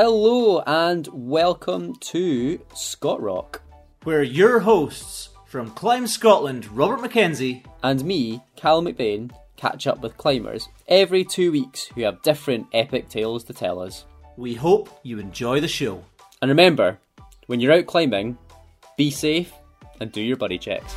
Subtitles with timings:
[0.00, 3.62] Hello and welcome to Scott Rock.
[4.04, 7.64] We're your hosts from Climb Scotland, Robert Mackenzie.
[7.82, 13.08] And me, Cal McBain, catch up with climbers every two weeks who have different epic
[13.08, 14.04] tales to tell us.
[14.36, 16.04] We hope you enjoy the show.
[16.40, 17.00] And remember,
[17.48, 18.38] when you're out climbing,
[18.96, 19.52] be safe
[19.98, 20.94] and do your buddy checks.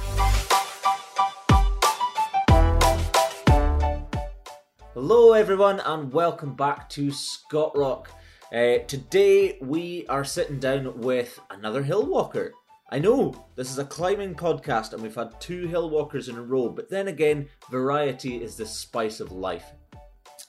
[4.94, 8.12] Hello, everyone, and welcome back to Scott Rock.
[8.54, 12.52] Uh, today we are sitting down with another hill walker.
[12.90, 16.42] I know this is a climbing podcast and we've had two hill walkers in a
[16.42, 19.72] row, but then again, variety is the spice of life.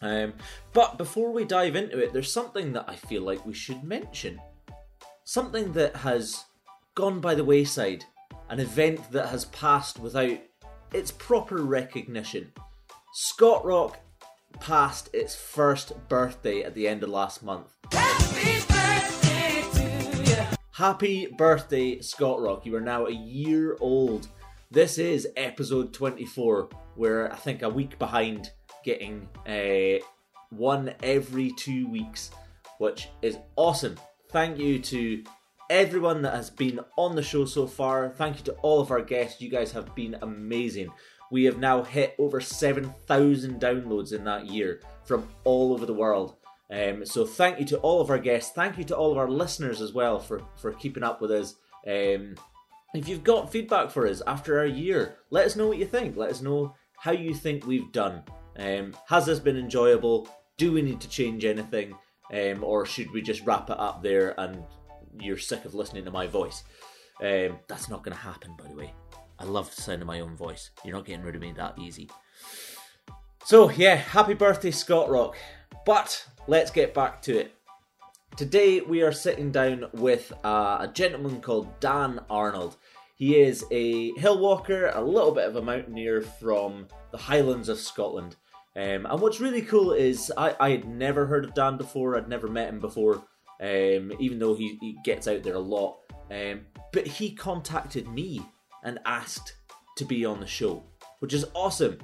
[0.00, 0.34] Um,
[0.72, 4.40] but before we dive into it, there's something that I feel like we should mention.
[5.22, 6.46] Something that has
[6.96, 8.04] gone by the wayside,
[8.48, 10.38] an event that has passed without
[10.92, 12.50] its proper recognition.
[13.14, 14.00] Scott Rock
[14.60, 17.68] passed its first birthday at the end of last month.
[20.72, 22.64] Happy birthday, Scott Rock.
[22.66, 24.28] You are now a year old.
[24.70, 26.70] This is episode 24.
[26.96, 28.50] We're, I think, a week behind
[28.84, 30.02] getting uh,
[30.50, 32.30] one every two weeks,
[32.78, 33.96] which is awesome.
[34.30, 35.22] Thank you to
[35.68, 38.10] everyone that has been on the show so far.
[38.10, 39.40] Thank you to all of our guests.
[39.40, 40.90] You guys have been amazing.
[41.32, 46.36] We have now hit over 7,000 downloads in that year from all over the world.
[46.70, 48.52] Um, so thank you to all of our guests.
[48.52, 51.54] Thank you to all of our listeners as well for, for keeping up with us.
[51.86, 52.34] Um,
[52.94, 56.18] if you've got feedback for us after our year, let us know what you think.
[56.18, 58.24] Let us know how you think we've done.
[58.58, 60.28] Um, has this been enjoyable?
[60.58, 61.94] Do we need to change anything?
[62.30, 64.62] Um, or should we just wrap it up there and
[65.18, 66.62] you're sick of listening to my voice?
[67.22, 68.92] Um, that's not going to happen, by the way.
[69.38, 70.70] I love the sound of my own voice.
[70.84, 72.08] You're not getting rid of me that easy.
[73.44, 75.36] So, yeah, happy birthday, Scott Rock.
[75.84, 77.54] But let's get back to it.
[78.36, 82.76] Today we are sitting down with a gentleman called Dan Arnold.
[83.16, 87.78] He is a hill walker, a little bit of a mountaineer from the Highlands of
[87.78, 88.36] Scotland.
[88.74, 92.28] Um, and what's really cool is I, I had never heard of Dan before, I'd
[92.28, 93.16] never met him before,
[93.60, 95.98] um, even though he, he gets out there a lot.
[96.30, 98.40] Um, but he contacted me
[98.82, 99.54] and asked
[99.96, 100.82] to be on the show,
[101.20, 101.98] which is awesome.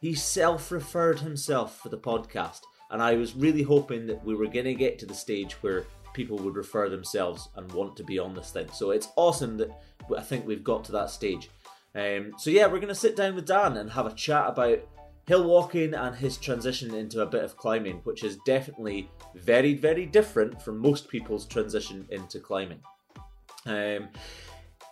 [0.00, 2.60] He self referred himself for the podcast
[2.90, 5.86] and I was really hoping that we were going to get to the stage where
[6.12, 8.68] people would refer themselves and want to be on this thing.
[8.72, 9.70] So it's awesome that
[10.16, 11.50] I think we've got to that stage.
[11.94, 14.80] Um, so yeah, we're going to sit down with Dan and have a chat about
[15.26, 20.06] hill walking and his transition into a bit of climbing, which is definitely very, very
[20.06, 22.80] different from most people's transition into climbing.
[23.66, 24.08] Um,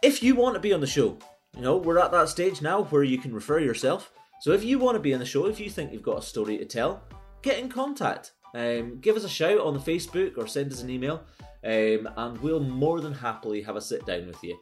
[0.02, 1.18] if you want to be on the show,
[1.56, 4.12] you know, we're at that stage now where you can refer yourself.
[4.40, 6.22] So if you want to be on the show, if you think you've got a
[6.22, 7.02] story to tell,
[7.42, 8.32] get in contact.
[8.54, 11.22] Um, give us a shout on the Facebook or send us an email,
[11.64, 14.58] um, and we'll more than happily have a sit down with you.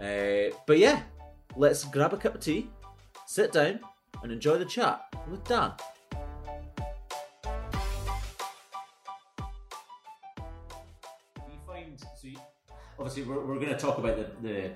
[0.00, 1.02] Uh, but yeah,
[1.56, 2.70] let's grab a cup of tea,
[3.26, 3.80] sit down,
[4.22, 5.72] and enjoy the chat with Dan.
[13.04, 14.70] Obviously we're, we're going to talk about the, the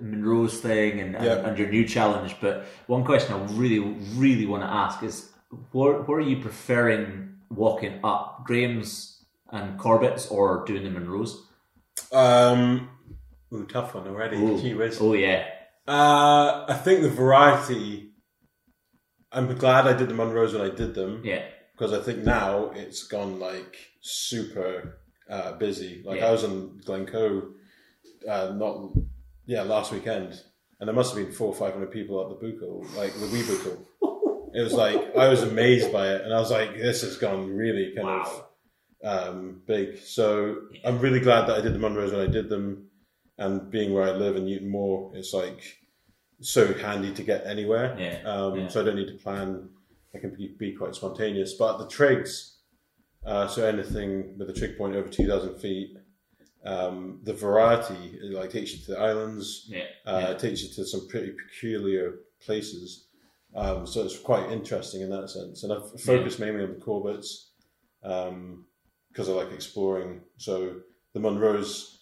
[0.00, 1.46] Munros thing and, and, Yeah.
[1.48, 3.80] and your new challenge, but one question I really
[4.14, 5.30] really want to ask is
[5.72, 11.30] where, where are you preferring walking up Graham's and Corbett's or doing the Munros?
[12.12, 12.88] Um,
[13.52, 14.36] ooh, tough one already.
[14.36, 14.60] Ooh.
[14.60, 14.98] Gee whiz.
[15.00, 15.44] Oh yeah,
[15.88, 18.10] Uh, I think the variety.
[19.32, 22.70] I'm glad I did the Munros when I did them yeah, because I think now
[22.76, 26.02] it's gone like super uh, busy.
[26.06, 26.28] Like Yeah.
[26.28, 27.54] I was in Glencoe,
[28.28, 28.92] uh, not
[29.46, 30.40] yeah last weekend,
[30.80, 33.26] and there must have been four or five hundred people at the Buachaille, like the
[33.28, 33.78] wee Buachaille.
[34.54, 37.56] It was like I was amazed by it, and I was like, "This has gone
[37.56, 38.44] really kind Wow.
[39.02, 42.50] of um, big." So I'm really glad that I did the Munros when I did
[42.50, 42.88] them,
[43.38, 45.78] and being where I live in Newtonmore, it's like
[46.40, 47.96] so handy to get anywhere.
[47.98, 48.68] Yeah, Um, yeah.
[48.68, 49.70] So I don't need to plan.
[50.14, 51.54] I can be, be quite spontaneous.
[51.54, 52.56] But the trigs,
[53.24, 55.96] uh, so anything with a trig point over two thousand feet,
[56.64, 59.66] um, the variety it, like takes you to the islands.
[59.68, 60.30] yeah, Uh, yeah.
[60.30, 63.06] It takes you to some pretty peculiar places.
[63.54, 65.62] Um, so it's quite interesting in that sense.
[65.62, 67.48] And I've focused mainly on the Corbetts
[68.00, 70.22] because I like exploring.
[70.38, 70.76] So
[71.12, 71.96] the Munros,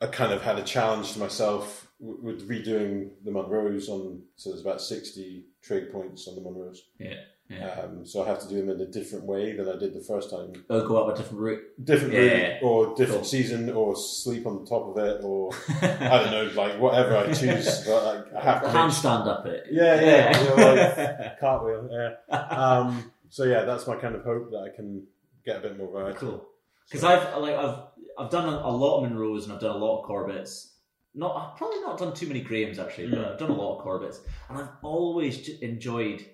[0.00, 4.60] I kind of had a challenge to myself with redoing the Munros on, so there's
[4.62, 6.78] about 60 trig points on the Munros.
[6.98, 7.14] yeah.
[7.48, 7.80] Yeah.
[7.84, 10.00] Um, so I have to do them in a different way than I did the
[10.00, 10.52] first time.
[10.68, 11.62] They'll go up a different route.
[11.84, 12.58] Different route, yeah.
[12.62, 13.24] or different Cool.
[13.24, 15.52] season, or sleep on the top of it, or
[15.82, 17.84] I don't know, like whatever I choose.
[17.86, 19.66] But like, I have to handstand up it.
[19.70, 21.88] Yeah, yeah, you know, like cartwheel.
[22.28, 22.36] Yeah.
[22.36, 25.06] Um, so yeah, that's my kind of hope that I can
[25.44, 26.18] get a bit more variety.
[26.18, 26.44] Cool.
[26.88, 27.78] because I've like I've
[28.18, 30.72] I've done a, a lot of Munros and I've done a lot of Corbett's.
[31.14, 33.32] Not I've probably not done too many Grahams actually, but Mm.
[33.32, 36.26] I've done a lot of Corbett's, and I've always enjoyed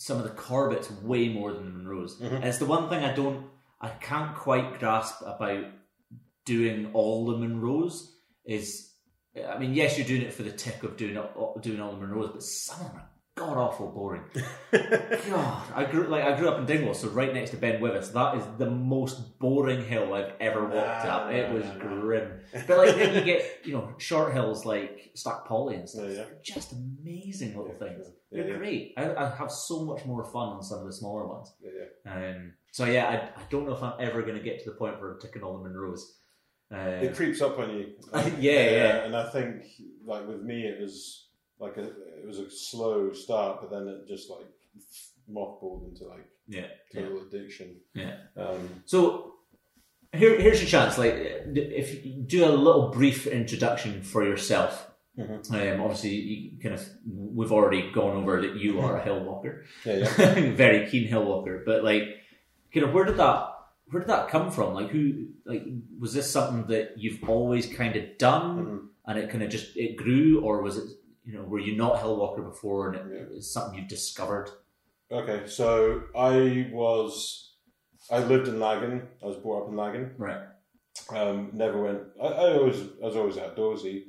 [0.00, 2.18] some of the Corbett's way more than the Munros.
[2.22, 2.36] Mhm.
[2.36, 3.50] And it's the one thing I don't,
[3.82, 5.66] I can't quite grasp about
[6.46, 8.06] doing all the Munros
[8.46, 8.94] is,
[9.46, 11.18] I mean, yes, you're doing it for the tick of doing
[11.60, 14.22] doing all the Munros, but some of them are god awful boring.
[14.72, 18.12] God, I grew like I grew up in Dingwall, so right next to Ben Wyvis.
[18.12, 21.32] That is the most boring hill I've ever walked Nah, up.
[21.32, 21.78] It was nah, nah.
[22.00, 22.40] grim.
[22.66, 26.04] But like then you get you know short hills like Stac Pollaidh and stuff.
[26.04, 26.14] Yeah, yeah.
[26.24, 28.06] They're just amazing little things.
[28.30, 28.58] Yeah, They're yeah.
[28.58, 28.94] great.
[28.96, 31.52] I, I have so much more fun on some of the smaller ones.
[31.62, 31.70] Yeah,
[32.04, 32.30] yeah.
[32.32, 34.76] Um, so yeah, I, I don't know if I'm ever going to get to the
[34.76, 36.00] point where I'm ticking all the Munros.
[36.72, 37.86] Uh, It creeps up on you.
[38.38, 39.04] Yeah, yeah.
[39.04, 39.64] And I think,
[40.04, 41.29] like with me, it was
[41.60, 44.46] like a, it was a slow start, but then it just like
[45.30, 47.76] mothballed into like yeah, yeah, total addiction.
[47.94, 48.16] yeah.
[48.36, 49.34] Um, So
[50.12, 50.98] here, here's your chance.
[50.98, 54.86] Like, if you do a little brief introduction for yourself.
[55.18, 55.74] Mhm.
[55.74, 59.64] Um, obviously, you kind of we've already gone over that you are a hill walker,
[59.84, 60.50] yeah, yeah.
[60.64, 61.62] very keen hill walker.
[61.66, 62.04] But like,
[62.72, 63.48] kind of, where did that
[63.90, 64.72] where did that come from?
[64.72, 65.64] Like, who like
[65.98, 68.86] was this something that you've always kind of done, Mhm.
[69.06, 70.88] and it kind of just it grew, or was it
[71.24, 74.50] you know were you not hill walker before, and it, it's something you've discovered?
[75.12, 77.54] Okay, so I was,
[78.10, 79.08] I lived in Laggan.
[79.22, 80.14] I was brought up in Laggan.
[80.16, 80.42] Right.
[81.14, 82.02] Um, never went.
[82.22, 84.04] I, I always, I was always outdoorsy.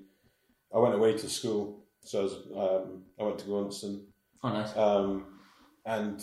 [0.73, 4.03] I went away to school, so I was, um, I went to Gordonstoun,
[4.43, 4.75] Oh, nice.
[4.77, 5.25] um,
[5.85, 6.21] and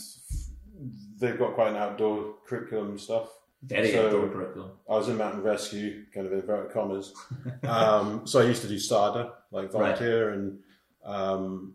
[1.19, 3.29] they've got quite an outdoor curriculum and stuff.
[3.65, 4.71] Very so- outdoor curriculum.
[4.89, 7.13] I was in mountain rescue, kind of in inverted commas.
[7.69, 10.61] um, so I used to do SADA, like volunteer, and
[11.05, 11.75] um,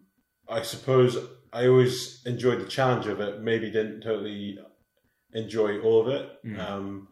[0.50, 1.18] I suppose
[1.52, 3.42] I always enjoyed the challenge of it.
[3.42, 4.60] Maybe didn't totally
[5.34, 6.30] enjoy all of it.
[6.46, 6.60] Mm.
[6.60, 7.08] Um,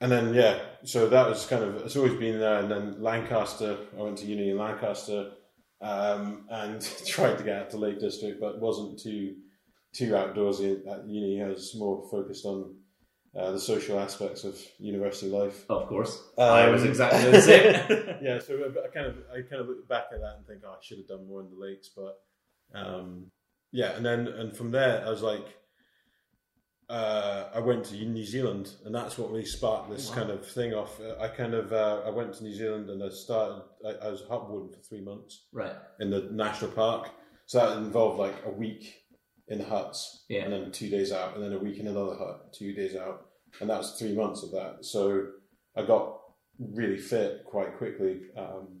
[0.00, 2.58] and then yeah, so that was kind of it's always been there.
[2.58, 5.32] And then Lancaster, I went to uni in Lancaster,
[5.80, 9.36] um, and tried to get out to Lake District, but wasn't too
[9.94, 11.42] too outdoorsy at uni.
[11.42, 12.76] I was more focused on
[13.38, 15.64] uh, the social aspects of university life.
[15.68, 16.22] Of course.
[16.38, 18.16] I was Um, exactly the same.
[18.22, 18.54] yeah, so
[18.84, 20.98] I kind of I kind of look back at that and think, oh, I should
[20.98, 22.14] have done more in the lakes, but
[22.74, 23.30] um,
[23.72, 25.46] yeah, and then and from there I was like,
[26.88, 30.18] uh, I went to New Zealand, and that's what really sparked this Oh, wow.
[30.18, 31.00] kind of thing off.
[31.00, 33.62] Uh, I kind of uh, I went to New Zealand and I started.
[33.84, 35.72] I, I was hutwooding for three months right.
[36.00, 37.10] in the national park,
[37.46, 38.94] so that involved like a week
[39.48, 40.42] in the huts, Yeah.
[40.44, 43.25] and then two days out, and then a week in another hut, two days out,
[43.60, 44.78] and that was three months of that.
[44.84, 45.26] So
[45.76, 46.18] I got
[46.58, 48.80] really fit quite quickly, um,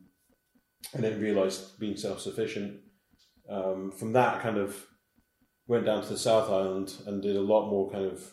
[0.94, 2.80] and then realised being self sufficient.
[3.48, 4.86] Um, from that, kind of
[5.66, 8.30] went down to the South Island and did a lot more kind of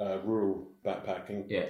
[0.00, 1.46] uh, rural backpacking.
[1.48, 1.66] Yeah.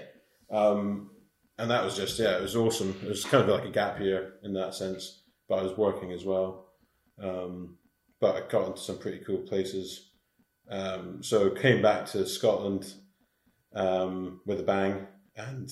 [0.51, 1.11] Um,
[1.59, 2.99] and that was just yeah, it was awesome.
[3.03, 6.13] It was kind of like a gap year in that sense, but I was working
[6.13, 6.73] as well.
[7.23, 7.79] Um,
[8.21, 10.11] but I got into some pretty cool places.
[10.71, 12.95] Um, so came back to Scotland
[13.75, 15.71] um, with a bang, and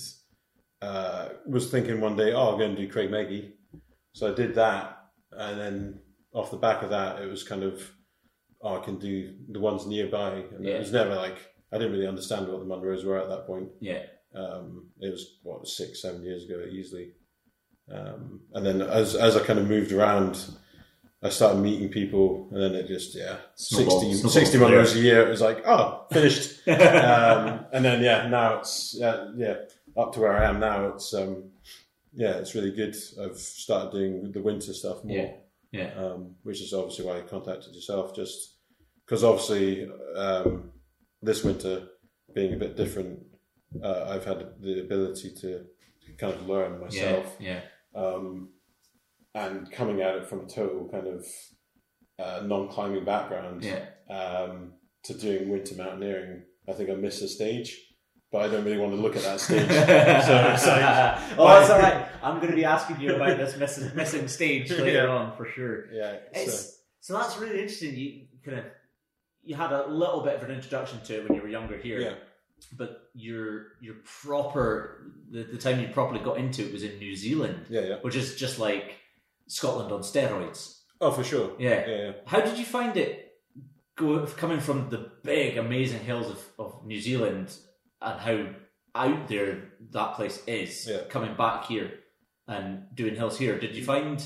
[0.83, 3.53] uh, was thinking one day, oh, I'm going to do Creag Meagaidh.
[4.15, 4.99] So I did that,
[5.33, 6.01] and then
[6.33, 7.91] off the back of that, it was kind of,
[8.63, 10.75] oh, I can do the ones nearby, and Yeah.
[10.77, 11.39] it was never like
[11.73, 13.69] I didn't really understand what the Munros were at that point.
[13.81, 14.03] Yeah.
[14.35, 17.13] Um, it was what six, seven years ago easily.
[17.93, 20.45] Um, and then as as I kind of moved around,
[21.23, 25.01] I started meeting people, and then it just yeah, Snowball- 60, snowball 60 from a
[25.03, 25.27] year.
[25.27, 26.67] It was like oh, finished.
[26.69, 29.57] um, and then yeah, now it's yeah, yeah,
[29.97, 30.87] up to where I am now.
[30.89, 31.51] It's um,
[32.15, 32.97] yeah, it's really good.
[33.23, 35.17] I've started doing the winter stuff more
[35.73, 35.91] Yeah.
[35.95, 36.05] Yeah.
[36.05, 38.55] um, which is obviously why I contacted yourself, just
[39.05, 40.71] because obviously um,
[41.23, 41.87] this winter
[42.35, 43.21] being a bit different,
[43.83, 45.67] uh, I've had the ability to
[46.19, 46.79] kind of learn Yeah.
[46.79, 47.61] myself, Yeah.
[47.95, 48.49] um,
[49.35, 51.27] and coming at it from a total kind of
[52.19, 53.85] uh, non-climbing background Yeah.
[54.15, 54.73] um,
[55.05, 56.43] to doing winter mountaineering.
[56.69, 57.77] I think I missed a stage,
[58.31, 59.67] but I don't really want to look at that stage.
[59.69, 59.75] so
[60.53, 62.07] it's like, oh, that's all right.
[62.23, 65.07] I'm going to be asking you about this missing, missing stage later Yeah.
[65.09, 65.93] on for sure.
[65.93, 66.51] yeah, so,
[67.01, 67.97] so that's really interesting.
[67.97, 68.65] You kind of
[69.43, 71.99] you had a little bit of an introduction to it when you were younger here,
[72.01, 72.15] yeah,
[72.77, 77.17] but your your proper the, the time you properly got into it was in New
[77.17, 77.97] Zealand, yeah, yeah.
[78.03, 78.97] which is just like
[79.51, 80.79] Scotland on steroids.
[81.01, 81.53] Oh, for sure.
[81.59, 81.89] Yeah.
[81.89, 82.13] yeah.
[82.27, 83.33] How did you find it
[83.97, 87.55] go, coming from the big, amazing hills of, of New Zealand
[88.01, 88.47] and how
[88.95, 91.03] out there that place is, Yeah.
[91.09, 91.91] coming back here
[92.47, 93.59] and doing hills here?
[93.59, 94.23] Did you find,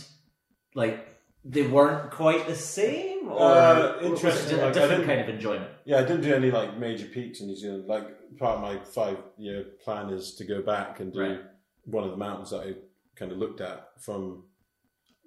[0.74, 1.08] like,
[1.44, 5.70] they weren't quite the same, or Uh, was interesting, like, different kind of enjoyment?
[5.84, 7.86] Yeah, I didn't do any like major peaks in New Zealand.
[7.86, 8.06] Like
[8.38, 11.40] part of my five year plan is to go back and do Right.
[11.84, 12.74] one of the mountains that I
[13.14, 14.44] kind of looked at from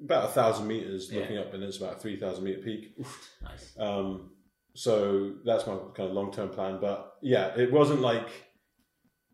[0.04, 1.22] about a thousand meters, Yeah.
[1.22, 2.96] looking up, and it's about a three thousand meter peak.
[3.44, 3.74] Nice.
[3.80, 4.32] Um,
[4.74, 6.80] so that's my kind of long term plan.
[6.80, 8.27] But yeah, it wasn't like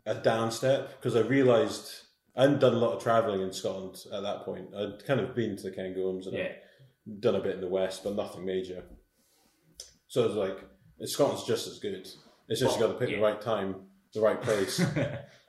[0.06, 1.90] a down step because I realised
[2.36, 4.74] I hadn't done a lot of travelling in Scotland at that point.
[4.76, 6.52] I'd kind of been to the Cairngorms and Yeah.
[7.20, 8.84] Done a bit in the west, but nothing major.
[10.08, 10.58] So it was like
[11.06, 12.08] Scotland's just as good.
[12.48, 13.16] It's just you Well, got to pick yeah.
[13.18, 13.76] the right time,
[14.14, 14.80] the right place,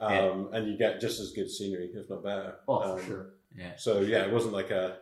[0.00, 0.44] um, Yeah.
[0.52, 2.56] and you get just as good scenery, if not better.
[2.66, 3.34] Oh, Um, for sure.
[3.56, 3.76] Yeah.
[3.76, 4.98] so yeah, it wasn't like a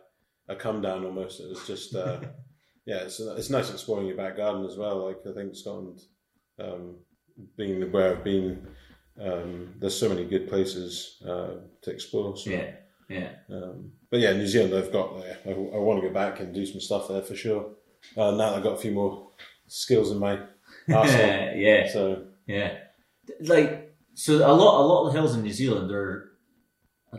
[0.49, 1.39] a come down almost.
[1.39, 2.19] It was just uh,
[2.85, 5.05] yeah, it's it's nice exploring your back garden as well.
[5.07, 5.99] Like I think Scotland,
[6.59, 6.97] um,
[7.57, 8.67] being where I've been,
[9.21, 12.35] um, there's so many good places uh, to explore.
[12.37, 12.71] So, Yeah.
[13.09, 13.29] Yeah.
[13.51, 15.37] um, but yeah, New Zealand, I've got there.
[15.45, 17.71] I, I want to go back and do some stuff there for sure.
[18.17, 19.29] Uh, now that I've got a few more
[19.67, 20.39] skills in my
[20.93, 21.27] arsenal.
[21.27, 21.91] Yeah, yeah.
[21.91, 22.77] so Yeah,
[23.41, 24.37] like so.
[24.37, 26.31] A lot, a lot of the hills in New Zealand are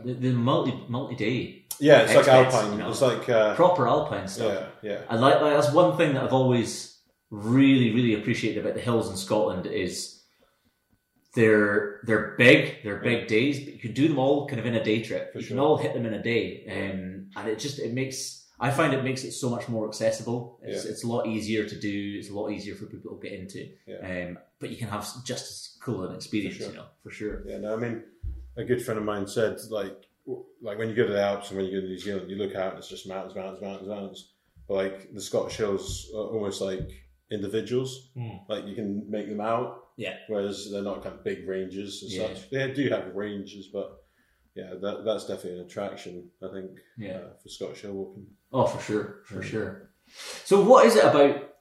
[0.03, 2.71] they're they're multi multi day yeah, it's like alpine.
[2.71, 2.89] you know.
[2.89, 4.69] It's like uh, proper alpine stuff.
[4.81, 6.97] yeah, yeah, I like, like that's one thing that I've always
[7.29, 10.21] really really appreciated about the hills in Scotland is
[11.33, 14.75] they're they're big, they're big days, but you can do them all kind of in
[14.75, 15.33] a day trip.
[15.33, 18.43] For you can all hit them in a day, um, and it just it makes.
[18.57, 20.59] I find it makes it so much more accessible.
[20.63, 20.91] It's, Yeah.
[20.91, 22.15] it's a lot easier to do.
[22.17, 23.67] It's a lot easier for people to get into.
[23.85, 24.27] Yeah.
[24.27, 26.69] Um, but you can have just as cool an experience, sure.
[26.69, 27.43] you know, for sure.
[27.45, 28.03] Yeah, no, I mean,
[28.57, 29.97] a good friend of mine said, like,
[30.61, 32.37] like when you go to the Alps and when you go to New Zealand, you
[32.37, 34.31] look out and it's just mountains, mountains, mountains, mountains.
[34.67, 36.89] But like the Scottish hills are almost like
[37.31, 38.09] individuals.
[38.17, 38.37] Hmm.
[38.49, 40.15] Like you can make them out, Yeah.
[40.27, 42.33] whereas they're not kind of big ranges and Yeah.
[42.33, 42.49] such.
[42.49, 44.03] They do have ranges, but
[44.55, 46.29] yeah, that that's definitely an attraction.
[46.41, 47.17] I think Yeah.
[47.17, 48.27] uh, for Scottish hill walking.
[48.51, 49.91] Oh, for sure, for sure.
[50.45, 51.55] So, what is it about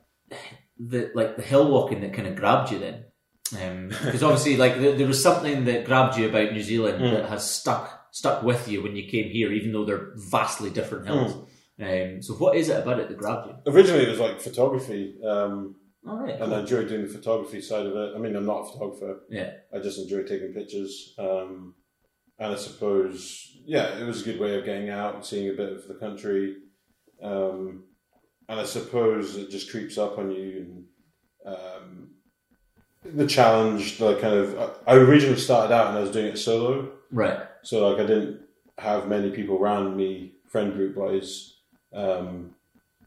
[0.79, 3.05] the like the hill walking that kind of grabbed you then?
[3.51, 7.13] Because obviously, like there, there was something that grabbed you about New Zealand Mm.
[7.13, 11.07] that has stuck stuck with you when you came here, even though they're vastly different
[11.07, 11.49] hills.
[11.81, 13.73] Um, so, what is it about it that grabbed you?
[13.73, 15.17] Originally, it was like photography.
[15.25, 15.75] Um,
[16.07, 18.15] All right, and I enjoy doing the photography side of it.
[18.15, 19.21] I mean, I'm not a photographer.
[19.31, 21.15] yeah, I just enjoy taking pictures.
[21.19, 21.75] Um,
[22.39, 25.53] and I suppose, yeah, it was a good way of getting out and seeing a
[25.53, 26.57] bit of the country.
[27.23, 27.85] Um,
[28.49, 30.85] and I suppose it just creeps up on you.
[31.45, 32.14] And, um,
[33.05, 36.91] the challenge, the kind of, I originally started out and I was doing it solo.
[37.11, 38.41] right, So, like, I didn't
[38.79, 41.57] have many people around me, friend group wise,
[41.93, 42.55] um,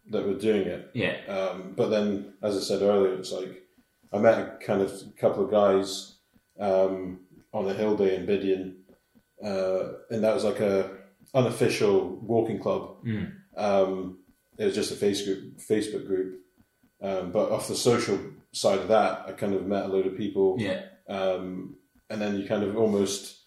[0.10, 0.90] that were doing it.
[0.94, 3.64] yeah, Um, but then, as I said earlier, it's like
[4.14, 6.16] I met a kind of couple of guys
[6.60, 7.20] um,
[7.54, 8.76] on a hill day in Bidean,
[9.44, 10.90] uh, and that was like a
[11.34, 13.04] unofficial walking club.
[13.06, 13.34] Mm.
[13.58, 14.20] Um,
[14.58, 16.40] it was just a face group, Facebook group,
[17.02, 18.18] um, but off the social
[18.58, 21.76] side of that, I kind of met a load of people, yeah, um,
[22.10, 23.38] and then you kind of almost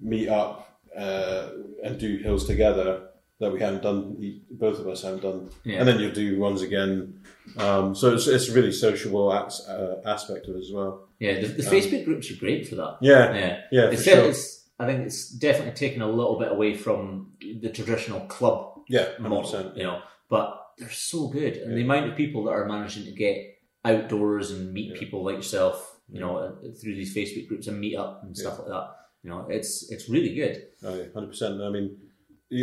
[0.00, 1.50] meet up uh,
[1.82, 3.08] and do hills together
[3.40, 4.42] that we haven't done.
[4.50, 5.78] Both of us haven't done yeah.
[5.78, 7.20] and then you do ones again.
[7.56, 11.08] Um, so it's, it's a really sociable as, uh, aspect of it as well.
[11.18, 11.40] yeah.
[11.40, 12.98] The, the Um, Facebook groups are great for that.
[13.00, 14.28] Yeah, Yeah, yeah, it's, sure.
[14.28, 19.12] it's I think it's definitely taken a little bit away from the traditional club yeah,
[19.16, 20.00] hundred model, you know.
[20.28, 23.53] But they're so good, and the amount of people that are managing to get
[23.84, 24.98] outdoors and meet Yeah.
[24.98, 28.58] people like yourself, you know, uh, through these Facebook groups and meet up and stuff
[28.58, 28.88] like that.
[29.22, 30.54] You know, it's it's really good.
[30.82, 31.60] Oh, hundred percent.
[31.62, 31.96] I mean,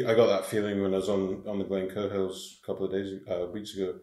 [0.07, 2.91] I got that feeling when I was on on the Glencoe Hills a couple of
[2.91, 3.99] days, uh, weeks ago,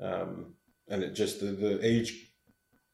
[0.00, 0.54] um,
[0.88, 2.32] and it just the, the age,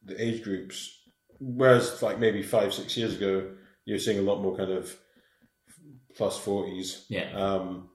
[0.05, 0.99] the age groups.
[1.41, 3.55] Whereas like maybe five six years ago,
[3.85, 4.97] you're seeing a lot more kind of
[6.17, 7.05] plus forties.
[7.09, 7.91] Yeah, Um,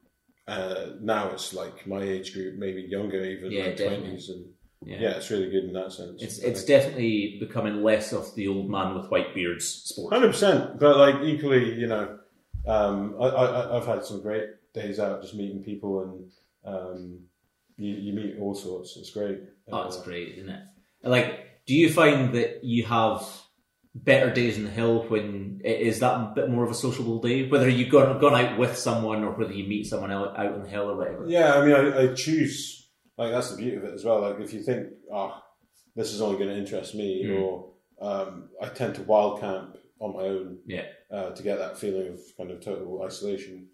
[0.47, 4.45] uh, now it's like my age group, maybe younger, even Yeah, like twenties, and
[4.85, 4.97] yeah.
[4.99, 6.21] yeah, it's really good in that sense.
[6.21, 10.13] It's it's definitely becoming less of the old man with white beards sport.
[10.13, 10.79] hundred percent.
[10.79, 12.19] But like equally, you know,
[12.67, 16.31] um, I, I, I've had some great days out just meeting people, and
[16.65, 17.19] um,
[17.77, 18.97] you, you meet all sorts.
[18.97, 19.39] It's great.
[19.71, 20.63] Oh, it's Uh, great, isn't it?
[21.03, 23.25] Like, do you find that you have
[23.95, 27.19] better days in the hill when it is that a bit more of a sociable
[27.19, 27.47] day?
[27.47, 30.63] Whether you've gone gone out with someone or whether you meet someone out out on
[30.63, 31.25] the hill or whatever.
[31.27, 32.86] Yeah, I mean, I, I choose.
[33.17, 34.21] Like that's the beauty of it as well.
[34.21, 35.41] Like if you think, oh,
[35.95, 37.41] this is only going to interest me, Mm.
[37.41, 40.59] or um, I tend to wild camp on my own.
[40.65, 40.85] Yeah.
[41.11, 43.67] uh, to get that feeling of kind of total isolation.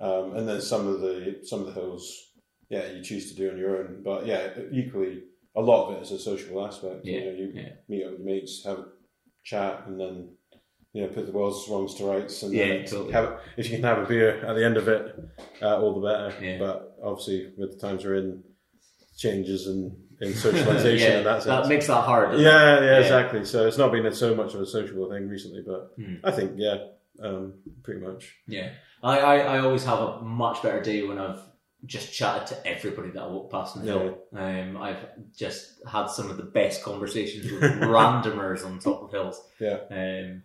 [0.00, 2.32] Um, and then some of the some of the hills,
[2.70, 4.02] yeah, you choose to do on your own.
[4.02, 7.04] But yeah, equally, a lot of it is a social aspect.
[7.04, 7.68] Yeah, You know, you yeah.
[7.88, 8.86] meet up with mates, have a
[9.44, 10.30] chat, and then
[10.94, 12.42] you know put the world's wrongs to rights.
[12.42, 13.12] And Yeah, then totally.
[13.12, 15.14] have, if you can have a beer at the end of it,
[15.62, 16.32] uh, all the better.
[16.44, 16.58] Yeah.
[16.58, 18.42] But obviously with the times we're in,
[19.20, 21.62] changes in in socialization yeah, in that sense.
[21.62, 22.32] That makes that hard.
[22.32, 23.44] doesn't yeah, yeah, exactly.
[23.44, 26.16] So it's not been so much of a sociable thing recently, but Hmm.
[26.24, 26.76] I think yeah,
[27.22, 28.36] um, pretty much.
[28.46, 28.70] Yeah,
[29.02, 31.40] I, I, I always have a much better day when I've
[31.86, 34.18] just chatted to everybody that I walk past in the hill.
[34.34, 35.02] Um, I've
[35.34, 39.42] just had some of the best conversations with randomers on top of hills.
[39.58, 39.78] Yeah.
[39.90, 40.42] Um,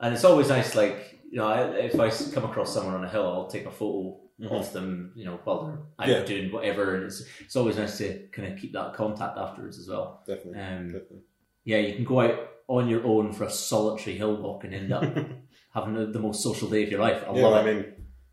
[0.00, 3.26] and it's always nice, like, you know, if I come across someone on a hill,
[3.26, 4.52] I'll take a photo Mhm.
[4.52, 6.24] of them, you know, while they're out Yeah.
[6.24, 6.94] doing whatever.
[6.94, 10.22] And it's, it's always nice to kind of keep that contact afterwards as well.
[10.26, 11.22] Definitely, Um, definitely.
[11.64, 14.92] Yeah, you can go out on your own for a solitary hill walk and end
[14.92, 15.02] up
[15.74, 17.24] having the, the most social day of your life.
[17.28, 17.84] I yeah, I mean,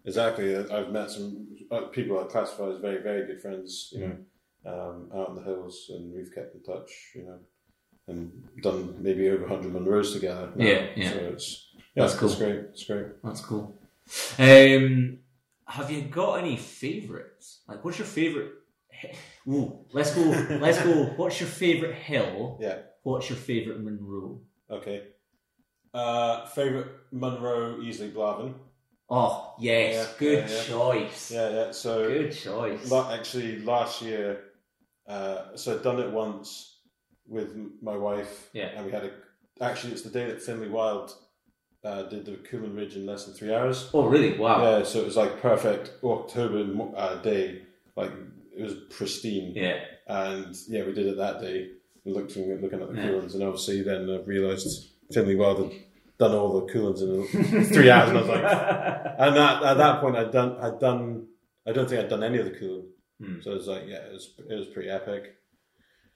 [0.06, 0.56] exactly.
[0.56, 3.90] I've met some uh, people I classify as very, very good friends.
[3.96, 4.18] You know,
[4.72, 6.92] um, out in the hills, and we've kept in touch.
[7.16, 7.40] You know,
[8.08, 8.32] and
[8.62, 10.52] done maybe over hundred Munros together.
[10.56, 10.66] now.
[10.66, 11.10] Yeah, yeah.
[11.12, 12.36] So it's yeah, That's it's cool.
[12.36, 12.60] great.
[12.72, 13.08] It's great.
[13.24, 13.80] That's cool.
[14.38, 15.20] Um,
[15.68, 17.62] have you got any favourites?
[17.68, 18.52] Like, what's your favourite?
[19.48, 20.22] Ooh, let's go.
[20.62, 21.04] Let's go.
[21.18, 22.58] What's your favourite hill?
[22.62, 22.78] Yeah.
[23.04, 24.40] What's your favourite Munro?
[24.72, 25.04] Okay.
[25.94, 28.54] Uh, favorite Munro easily Blaven.
[29.10, 30.64] Oh yes, Yeah, good yeah, yeah.
[30.64, 31.32] choice.
[31.32, 31.72] Yeah, yeah.
[31.72, 32.90] So Good choice.
[32.90, 34.44] La- actually, last year,
[35.08, 36.80] uh, so I'd done it once
[37.28, 38.50] with my wife.
[38.54, 38.70] Yeah.
[38.76, 39.12] And we had a.
[39.62, 41.14] Actually, it's the day that Finlay Wild
[41.86, 43.89] uh, did the Cuillin Ridge in less than three hours.
[43.94, 44.38] Oh really?
[44.38, 44.62] Wow.
[44.80, 46.65] Yeah, so it was like perfect October
[46.98, 47.62] uh, day.
[47.96, 48.12] Like
[48.58, 49.54] it was pristine.
[49.56, 49.80] Yeah.
[50.08, 51.70] And yeah, we did it that day.
[52.06, 53.08] Looking looking at the Yeah.
[53.08, 55.80] Cuillins, and obviously then I realised Finlay Wild had
[56.20, 58.44] done all the Cuillins in three hours, and I was like,
[59.20, 61.27] and that, at that point, I'd done, I'd done,
[61.68, 62.84] I don't think I'd done any of the Cuillin.
[63.20, 63.42] Hmm.
[63.42, 65.36] So it was like, yeah, it was, it was pretty epic.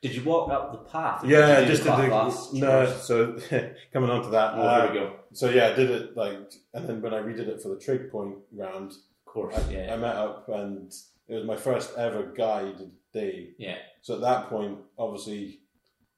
[0.02, 1.26] Did you walk up the path?
[1.26, 2.98] Yeah, just did the no.
[3.02, 3.38] So
[3.94, 5.16] coming on to that, Oh, uh, we go.
[5.34, 6.38] so yeah, I did it like,
[6.74, 9.56] and then when I redid it for the trig point round, Of course.
[9.58, 9.94] I, Yeah.
[9.94, 10.90] I met up, and
[11.28, 13.50] it was my first ever guided day.
[13.58, 13.78] yeah.
[14.02, 15.60] So at that point, obviously,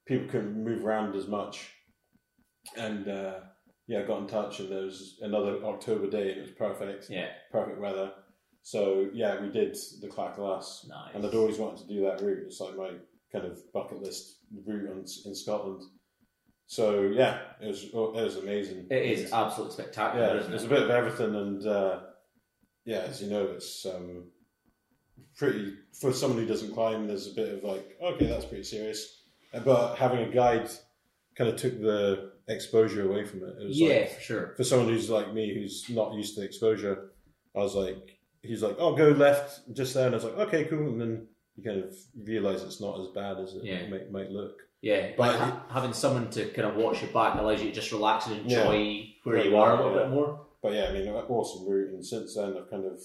[0.06, 1.72] people couldn't move around as much,
[2.78, 3.40] and uh,
[3.88, 7.10] yeah, I got in touch, and there was another October day, and it was perfect.
[7.10, 7.30] Yeah.
[7.52, 8.12] perfect weather.
[8.62, 11.16] So yeah, we did the Clach Glas, Nice.
[11.16, 12.44] and I'd always wanted to do that route.
[12.46, 12.92] It's like my
[13.32, 15.84] kind of bucket list route in Scotland.
[16.68, 18.88] So yeah, it was it was amazing.
[18.90, 20.68] It is absolutely spectacular, yeah, it's it?
[20.68, 22.00] a bit of everything, and uh,
[22.86, 24.24] yeah, as you know, it's um,
[25.36, 27.08] pretty for someone who doesn't climb.
[27.08, 29.24] There's a bit of like, okay, that's pretty serious,
[29.66, 30.70] but having a guide
[31.36, 33.56] kind of took the exposure away from it.
[33.62, 34.54] It was yeah, like, for sure.
[34.56, 37.12] for someone who's like me, who's not used to exposure,
[37.54, 40.64] I was like, he's like, oh, go left just there, and I was like, okay,
[40.66, 41.94] cool, and then you kind of
[42.26, 43.88] realize it's not as bad as it Yeah.
[43.88, 44.56] might, might look.
[44.82, 47.76] Yeah, But like ha- having someone to kind of watch your back allows you to
[47.76, 50.04] just relax and enjoy where Where you are a little yeah.
[50.08, 50.46] bit more.
[50.64, 53.00] But yeah, I mean, awesome route, and since then I've kind of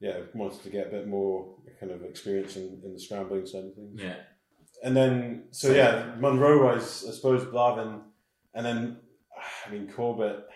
[0.00, 3.64] yeah wanted to get a bit more kind of experience in, in the scrambling side
[3.64, 4.00] of things.
[4.00, 4.16] Yeah,
[4.82, 8.00] And then so yeah, Munro was I suppose Blaven,
[8.54, 8.96] and then
[9.66, 10.46] I mean Corbett.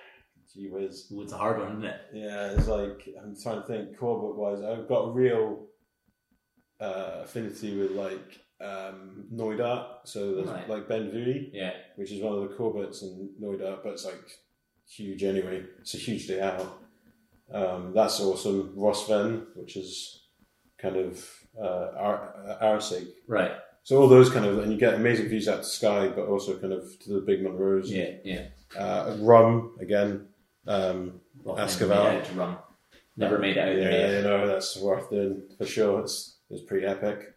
[0.53, 1.11] Gee whiz.
[1.13, 2.01] Ooh, it's a hard one, isn't it?
[2.13, 3.97] Yeah, it's like I'm trying to think.
[3.99, 5.67] Corbett wise, I've got a real
[6.81, 9.27] uh, affinity with like um.
[10.05, 10.69] So there's Right.
[10.69, 14.21] like Beinn Bhuidhe, Yeah, which is one of the Corbett's in Knoydart, but it's like
[14.89, 15.65] huge anyway.
[15.81, 16.81] It's a huge day out.
[17.53, 18.75] Um, that's awesome.
[18.77, 20.23] Rosven, which is
[20.79, 21.29] kind of
[21.61, 23.09] uh, our, our sake.
[23.29, 23.53] right.
[23.87, 26.59] So all those kind of, and you get amazing views out to Skye, but also
[26.59, 27.85] kind of to the big Munros.
[27.87, 28.47] Yeah, yeah.
[28.83, 30.29] Uh, Rum again.
[30.67, 31.91] Um, Well, Askival.
[31.91, 32.59] never made it out to Rum.
[33.19, 34.17] Never made it out yeah, there.
[34.23, 36.01] you know that's worth doing for sure.
[36.01, 37.35] It's it's pretty epic.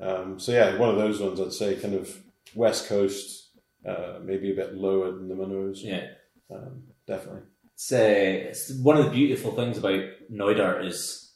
[0.00, 2.16] Um, so yeah, one of those ones I'd say kind of
[2.54, 3.50] west coast,
[3.88, 5.78] uh, maybe a bit lower than the Munros.
[5.82, 6.06] Yeah.
[6.54, 7.42] um, definitely.
[7.74, 10.00] It's, uh, it's one of the beautiful things about
[10.32, 11.32] Knoydart is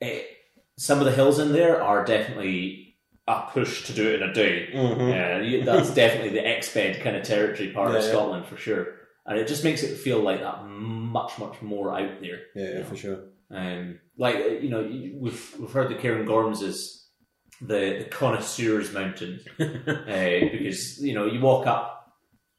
[0.00, 0.26] it,
[0.78, 2.96] some of the hills in there are definitely
[3.28, 4.68] a push to do it in a day.
[4.72, 8.08] Yeah, you- that's definitely the exped kind of territory part of Yeah, yeah.
[8.10, 8.86] Scotland for sure,
[9.26, 12.40] and it just makes it feel like that much, much more out there.
[12.54, 13.18] Yeah, yeah, for sure.
[13.50, 14.82] Um, like uh, you know,
[15.18, 17.08] we've we've heard that Cairngorms is
[17.60, 21.96] the the connoisseurs mountain uh, because you know you walk up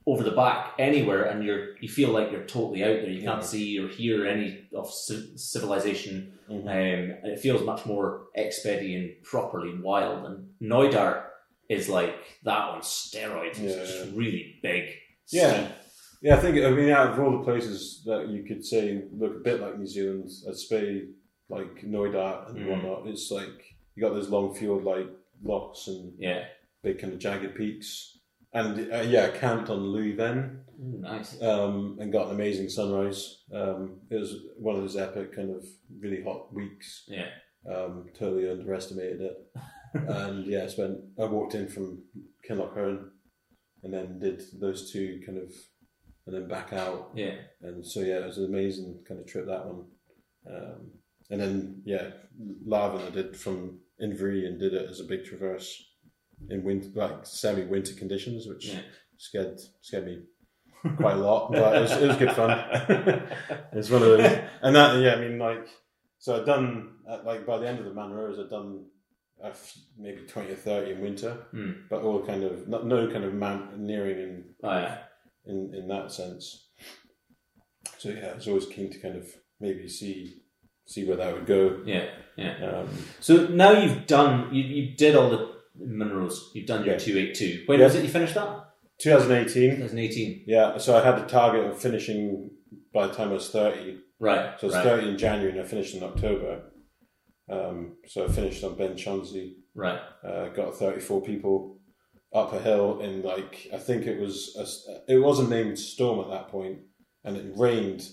[0.08, 3.10] over the back anywhere and you're you feel like you're totally out there.
[3.10, 3.48] You can't Yeah.
[3.48, 6.62] see or hear any of ci- civilization, Mhm.
[6.64, 10.26] um, and it feels much more expedy and properly wild.
[10.26, 11.24] And Knoydart
[11.70, 13.60] is like that on steroids.
[13.60, 14.90] Yeah, it's just really big.
[15.32, 15.54] Yeah.
[15.68, 15.76] steep.
[16.22, 19.36] Yeah, I think I mean out of all the places that you could say look
[19.38, 21.08] a bit like New Zealand, I'd say
[21.50, 22.70] like Knoydart and Mm.
[22.70, 23.08] whatnot.
[23.08, 25.08] It's like you got those long field like
[25.44, 26.46] locks and yeah.
[26.84, 28.20] big kind of jagged peaks.
[28.54, 31.42] And uh, yeah, camped on Louis Ooh, nice.
[31.42, 33.44] um, and got an amazing sunrise.
[33.54, 35.66] Um, it was one of those epic kind of
[36.00, 37.06] really hot weeks.
[37.08, 37.30] Yeah.
[37.74, 39.38] Um, totally underestimated it,
[39.94, 40.98] and yeah, I spent.
[41.20, 42.04] I walked in from
[42.46, 43.12] Kinloch Hourn,
[43.84, 45.54] and then did those two kind of,
[46.26, 47.36] and then back out, Yeah.
[47.62, 49.86] and so yeah, it was an amazing kind of trip that one.
[50.48, 50.92] Um,
[51.30, 52.12] and then yeah,
[52.68, 55.82] Ladhar Bheinn I did from Inverie and did it as a big traverse
[56.50, 58.82] in winter, like semi winter conditions, which Yeah.
[59.18, 60.24] scared scared me
[60.98, 62.50] quite a lot, but it was, it was good fun.
[63.74, 65.68] it's one of those, and that yeah, I mean like
[66.18, 68.86] so I'd done uh, like by the end of the Munros I'd done
[69.44, 71.72] a f- maybe twenty or thirty in winter, Hmm.
[71.90, 74.98] but all kind of not, no kind of mountaineering and Oh, yeah.
[75.46, 76.68] In in that sense.
[77.98, 79.28] So yeah, I was always keen to kind of
[79.60, 80.36] maybe see
[80.86, 81.82] see where that would go.
[81.86, 82.06] Yeah.
[82.38, 82.56] Yeah.
[82.82, 86.52] Um, So now you've done, you, you did all the minerals.
[86.54, 87.00] You've done your Yeah.
[87.00, 87.64] 282.
[87.66, 87.86] When Yeah.
[87.86, 88.66] was it you finished that?
[89.00, 90.44] 2018, 2018.
[90.48, 90.78] yeah.
[90.78, 92.52] So I had a target of finishing
[92.94, 94.00] by the time I was 30.
[94.20, 94.60] Right.
[94.60, 94.84] So I was right.
[94.84, 96.72] 30 in January and I finished in October.
[97.50, 100.00] Um, so I finished on Ben Chonzie, Right.
[100.24, 101.80] uh, got 34 people
[102.34, 106.30] up a hill in like, I think it was, a, it wasn't named Storm at
[106.30, 106.80] that point,
[107.24, 108.08] and it rained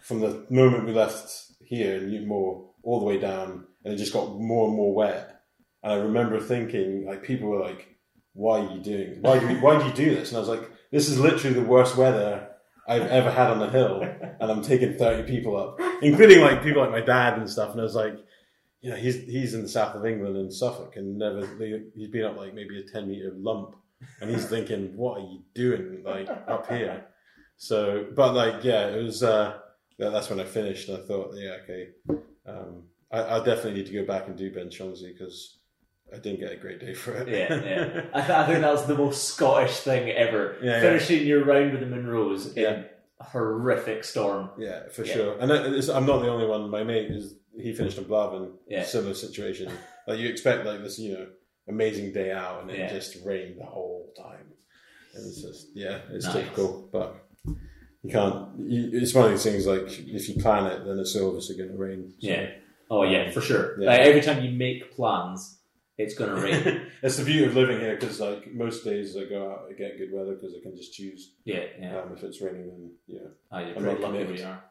[0.00, 4.12] from the moment we left here in Newtonmore all the way down, and it just
[4.12, 5.40] got more and more wet.
[5.82, 7.88] And I remember thinking, like, people were like,
[8.32, 10.30] why are you doing, why do you, why do you do this?
[10.30, 12.48] And I was like, this is literally the worst weather
[12.86, 16.82] I've ever had on the hill, and I'm taking 30 people up, including like people
[16.82, 17.72] like my dad and stuff.
[17.72, 18.16] And I was like,
[18.84, 21.40] you know, he's he's in the south of England in Suffolk, and never
[21.96, 23.76] he's been up like maybe a 10 meter lump,
[24.20, 27.06] and he's thinking, what are you doing like up here?
[27.56, 29.22] So, but like, yeah, it was.
[29.22, 29.58] uh
[29.98, 31.88] that's when I finished, and I thought, yeah, okay,
[32.46, 35.58] um, I, I definitely need to go back and do Ben Chonzie because
[36.12, 37.28] I didn't get a great day for it.
[37.28, 38.02] Yeah, yeah.
[38.14, 40.56] I, th- I think that was the most Scottish thing ever.
[40.60, 40.80] Yeah, yeah.
[40.80, 42.82] Finishing your round with the Munros in Yeah.
[43.20, 44.50] a horrific storm.
[44.58, 45.14] Yeah, for Yeah.
[45.14, 45.38] sure.
[45.38, 46.68] And it- I'm not the only one.
[46.70, 48.52] My mate is he finished on Blaven.
[48.68, 48.84] Yeah.
[48.84, 49.70] Similar situation.
[50.06, 51.26] Like you expect like this, you know,
[51.68, 52.92] amazing day out, and it Yeah.
[52.92, 54.46] just rained the whole time.
[55.14, 56.34] And it's just yeah, it's Nice.
[56.34, 56.88] typical.
[56.92, 57.16] But
[58.02, 58.48] you can't.
[58.58, 59.66] You, it's one of these things.
[59.66, 62.10] Like if you plan it, then it's obviously going to rain.
[62.20, 62.50] So- Yeah.
[62.90, 63.80] Oh, yeah, for sure.
[63.80, 63.88] Yeah.
[63.88, 65.58] Like, every time you make plans,
[65.96, 66.82] it's going to rain.
[67.02, 69.96] That's the beauty of living here because like most days I go out, I get
[69.96, 71.32] good weather because I can just choose.
[71.44, 72.00] yeah, yeah.
[72.00, 73.18] Um, if it's raining, then yeah.
[73.50, 74.62] Oh, you're I'm lucky you are.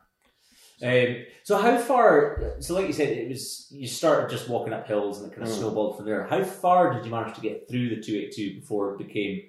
[0.83, 2.55] Um, so how far?
[2.59, 5.47] So like you said, it was you started just walking up hills and it kind
[5.47, 5.57] of Mm.
[5.59, 6.25] snowballed from there.
[6.27, 9.41] How far did you manage to get through the two eight two before it became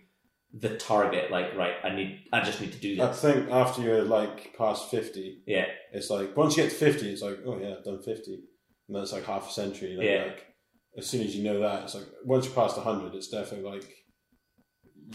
[0.53, 1.33] the target?
[1.33, 3.11] Like, right, I need, I just need to do that.
[3.11, 7.11] I think after you're like past fifty, Yeah, it's like once you get to 50
[7.13, 8.41] it's like oh yeah i've done 50
[8.89, 10.23] and that's like half a century and then Yeah.
[10.25, 10.47] like
[10.97, 13.89] as soon as you know that it's like once you're past 100 it's definitely like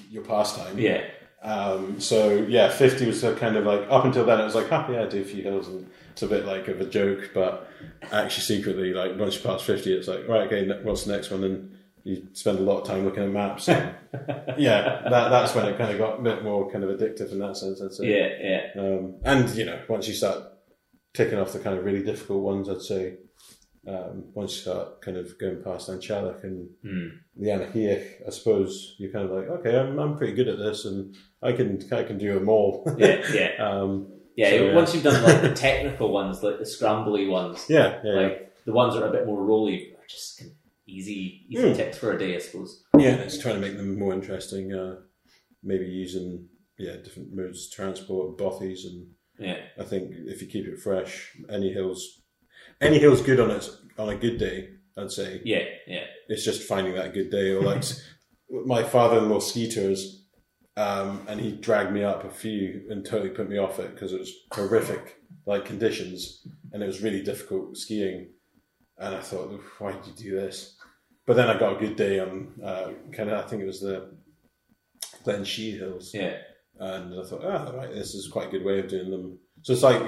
[0.09, 1.03] your pastime yeah,
[1.41, 4.85] um, so yeah 50 was kind of like up until then it was like oh
[4.91, 5.89] yeah, I do a few hills and
[6.21, 7.69] it's a bit like of a joke but
[8.11, 11.43] actually secretly like once you pass 50 it's like right okay what's the next one
[11.45, 13.95] and you spend a lot of time looking at maps and
[14.57, 17.39] yeah that, that's when it kind of got a bit more kind of addictive in
[17.39, 18.07] that sense I'd say.
[18.07, 18.29] yeah,
[18.75, 18.81] yeah.
[18.81, 20.43] Um, and you know, once you start
[21.13, 23.17] ticking off the kind of really difficult ones, I'd say
[23.87, 27.07] um, once you start kind of going past An Teallach and Hmm.
[27.37, 30.57] the Aonach Eagach, I suppose you're kind of like, okay, I'm, I'm pretty good at
[30.59, 32.83] this, and I can I can do them all.
[32.97, 34.49] Yeah, yeah, um, yeah.
[34.49, 34.75] So, yeah.
[34.79, 38.73] Once you've done like the technical ones, like the scrambly ones, yeah, yeah, like the
[38.81, 40.43] ones that are a bit more rolly, are just
[40.87, 41.75] easy, easy Mm.
[41.75, 42.83] ticks for a day, I suppose.
[42.97, 43.15] yeah.
[43.25, 44.73] It's trying to make them more interesting.
[44.73, 44.95] Uh,
[45.61, 46.47] maybe using
[46.77, 51.13] yeah different modes of transport, bothies, and Yeah, I think if you keep it fresh,
[51.57, 52.21] any hills,
[52.81, 54.57] any hill's good on its on a good day.
[54.97, 55.41] I'd say.
[55.45, 56.05] yeah, yeah.
[56.27, 57.51] it's just finding that good day.
[57.51, 57.83] Or like
[58.73, 60.18] my father-in-law ski tours,
[60.79, 64.13] um, and he dragged me up a few and totally put me off it because
[64.13, 68.29] it was horrific, like conditions, and it was really difficult skiing.
[68.97, 70.77] And I thought, why did you do this?
[71.25, 73.81] But then I got a good day on uh, kind of, I think it was
[73.81, 74.15] the
[75.25, 76.37] Glen Shee Hills, Yeah,
[76.79, 79.37] and I thought, ah, right, this is quite a good way of doing them.
[79.63, 80.01] So it's like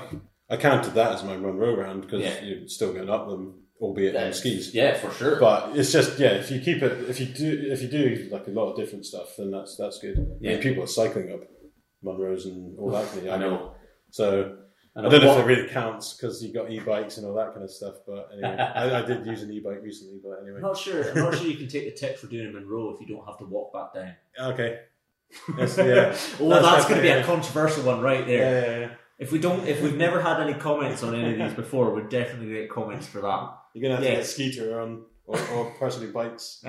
[0.50, 2.42] I counted that as my Munro round because Yeah.
[2.44, 4.74] you're still going up them, albeit on skis.
[4.74, 5.40] yeah, for sure.
[5.40, 8.48] But it's just yeah, if you keep it, if you do, if you do like
[8.48, 10.18] a lot of different stuff, then that's that's good.
[10.20, 10.54] I Yeah.
[10.54, 11.42] mean, people are cycling up
[12.04, 13.08] Munros and all that.
[13.12, 13.76] Kind of, I know.
[14.12, 14.58] So
[14.96, 17.52] I I don't know if it really counts because you got e-bikes and all that
[17.54, 17.96] kind of stuff.
[18.06, 20.20] But anyway, I, I did use an e-bike recently.
[20.24, 21.10] But anyway, I'm not sure.
[21.12, 23.26] I'm not sure you can take the tip for doing a Munro if you don't
[23.26, 24.16] have to walk back down.
[24.52, 24.80] okay.
[25.58, 26.14] Yes, yeah.
[26.42, 28.72] Oh, that's, That's going to be a controversial one right Yeah, there.
[28.72, 28.92] yeah, yeah.
[29.18, 32.10] If we don't, if we've never had any comments on any of these before, we'd
[32.10, 33.50] definitely get comments for that.
[33.74, 36.60] You're gonna have to get a Skeeter on or, or person who bikes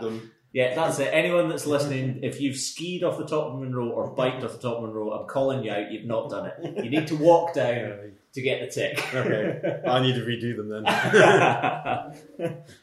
[0.00, 0.32] them.
[0.52, 1.12] yeah, that's it.
[1.12, 4.58] Anyone that's listening, if you've skied off the top of Munro or biked off the
[4.58, 5.90] top of Munro, I'm calling you out.
[5.92, 6.84] You've not done it.
[6.84, 9.14] You need to walk down to to get the tick.
[9.14, 9.82] Okay.
[9.86, 10.82] I need to redo them then.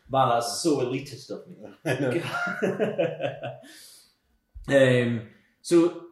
[0.10, 1.56] Man, that's so elitist of me.
[1.86, 1.94] I
[4.68, 5.06] know.
[5.08, 5.28] um,
[5.62, 6.06] so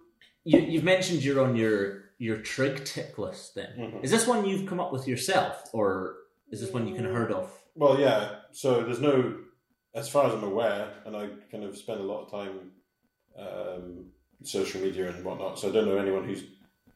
[0.44, 3.56] you, you've mentioned you're on your your trig tick list.
[3.56, 4.04] Then Mhm.
[4.04, 6.16] is this one you've come up with yourself, or
[6.52, 7.52] is this one you can heard of?
[7.76, 8.36] Well, yeah.
[8.52, 9.36] So there's no,
[9.96, 12.72] as far as I'm aware, and I kind of spend a lot of time
[13.38, 14.06] um,
[14.44, 15.60] social media and whatnot.
[15.60, 16.44] So I don't know anyone who's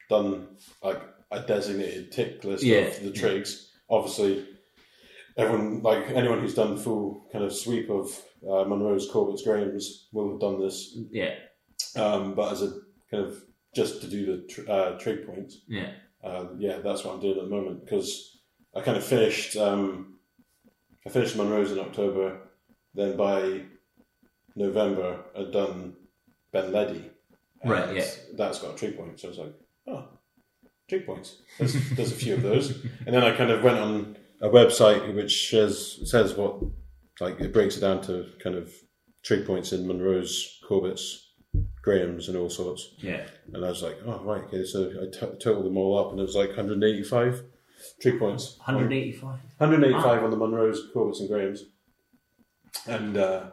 [0.09, 0.47] done
[0.83, 2.79] like a designated tick list Yeah.
[2.81, 3.67] of the trigs.
[3.89, 4.45] Obviously,
[5.37, 8.07] everyone like anyone who's done the full kind of sweep of
[8.47, 10.97] uh, Munro's, Corbett's, Graham's will have done this.
[11.11, 11.35] Yeah,
[11.95, 12.71] Um, but as a
[13.09, 13.41] kind of
[13.75, 15.61] just to do the tr- uh, trig points.
[15.67, 15.91] yeah,
[16.23, 18.36] uh, yeah, that's what I'm doing at the moment because
[18.77, 19.55] I kind of finished.
[19.57, 20.15] Um,
[21.05, 22.37] I finished Munro's in October.
[22.93, 23.61] Then by
[24.55, 25.95] November, I'd done
[26.51, 27.03] Ben Ledi.
[27.65, 28.05] Right, yeah.
[28.35, 29.19] That's got a trig point.
[29.19, 29.53] So I was like,
[29.87, 30.05] oh,
[30.89, 31.37] trig points.
[31.57, 32.71] There's, there's a few of those.
[33.05, 36.61] And then I kind of went on a website which says says what
[37.19, 38.71] like it breaks it down to kind of
[39.23, 41.33] trig points in Munro's, Corbett's,
[41.81, 42.93] Graham's, and all sorts.
[42.99, 43.25] yeah.
[43.53, 44.63] And I was like, oh, right, okay.
[44.63, 47.43] So I t- totaled them all up and it was like 185
[48.01, 48.57] trig points.
[48.65, 49.21] 185.
[49.57, 51.65] 185 on the Munros, Corbett's, and Grahams.
[52.87, 53.51] And uh,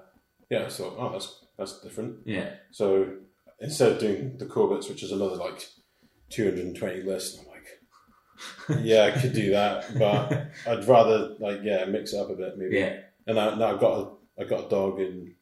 [0.51, 2.19] yeah, so oh, that's, that's different.
[2.25, 3.09] Yeah, So
[3.61, 5.67] instead of doing the Corbett's, which is another like
[6.31, 12.13] 220 list, I'm like, yeah, I could do that, but I'd rather like yeah mix
[12.13, 12.77] it up a bit maybe.
[12.79, 15.35] yeah, And I, now I've got a I got a dog in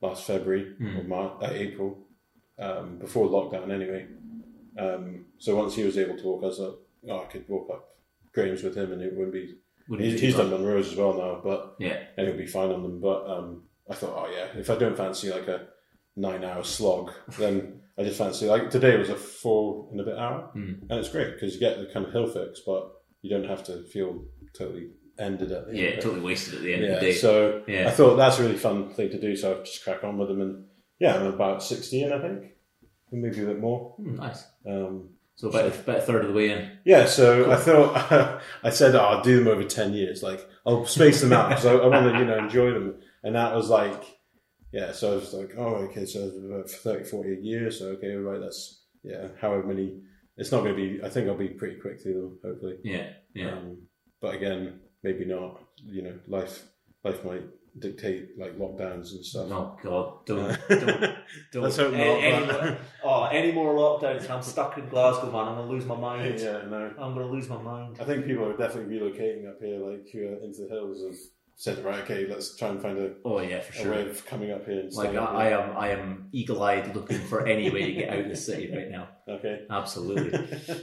[0.00, 0.98] last February Hmm.
[0.98, 2.06] or March, uh, April,
[2.58, 4.06] um, before lockdown anyway.
[4.78, 6.74] Um, so once he was able to walk, I was like,
[7.10, 7.88] oh, I could walk up
[8.42, 9.54] Graham's with him, and it wouldn't be.
[9.88, 12.70] Wouldn't He's, be he's done Munro's as well now, but yeah, and he'll be fine
[12.70, 13.00] on them.
[13.00, 15.66] But um, I thought, oh yeah, if I don't fancy like a
[16.16, 20.50] nine-hour slog, then I just fancy like today was a four and a bit hour,
[20.54, 20.82] Mm.
[20.90, 22.90] and it's great because you get the kind of hill fix, but
[23.22, 24.24] you don't have to feel
[24.56, 25.78] totally ended at the end.
[25.78, 25.86] yeah.
[25.88, 26.02] of it.
[26.02, 27.12] Totally wasted at the end Yeah, of the day.
[27.14, 27.88] so Yeah.
[27.88, 29.34] I thought that's a really fun thing to do.
[29.36, 30.64] So I just crack on with them, and
[31.00, 32.52] yeah, I'm about sixty in, I think,
[33.10, 33.94] maybe a bit more.
[33.96, 34.44] Hmm, nice.
[34.66, 36.68] Um, So about, a- about a third of the way in.
[36.84, 40.20] yeah, so I thought I said oh, I'll do them over ten years.
[40.22, 43.36] Like I'll space them out because I, I want to you know enjoy them, and
[43.36, 44.02] that was like
[44.72, 44.90] yeah.
[44.92, 47.70] So I was like oh okay, so about 30, 40 a year.
[47.70, 50.00] So okay, right, that's yeah, however many.
[50.36, 51.04] It's not going to be.
[51.04, 52.76] I think I'll be pretty quick through them, hopefully.
[52.84, 53.52] Yeah, yeah.
[53.52, 53.82] Um,
[54.20, 55.60] but again, maybe not.
[55.84, 56.64] You know, life
[57.04, 57.44] life might
[57.78, 59.48] dictate like lockdowns and stuff.
[59.50, 61.16] Oh God, don't, don't, don't.
[61.62, 64.28] Let's hope a- not, Any, more, oh, any more lockdowns?
[64.30, 65.48] I'm stuck in Glasgow, man.
[65.48, 66.38] I'm gonna lose my mind.
[66.40, 66.92] yeah, no.
[66.98, 67.96] I'm gonna lose my mind.
[68.00, 71.16] I think people are definitely relocating up here, like who are into the hills, have
[71.56, 73.90] said, right, okay, let's try and find a, Oh yeah, for a sure.
[73.92, 76.94] way of coming up here and Like staying up I, I am, I am eagle-eyed
[76.94, 79.08] looking for any way to get out of the city right now.
[79.28, 79.62] Okay.
[79.68, 80.32] Absolutely.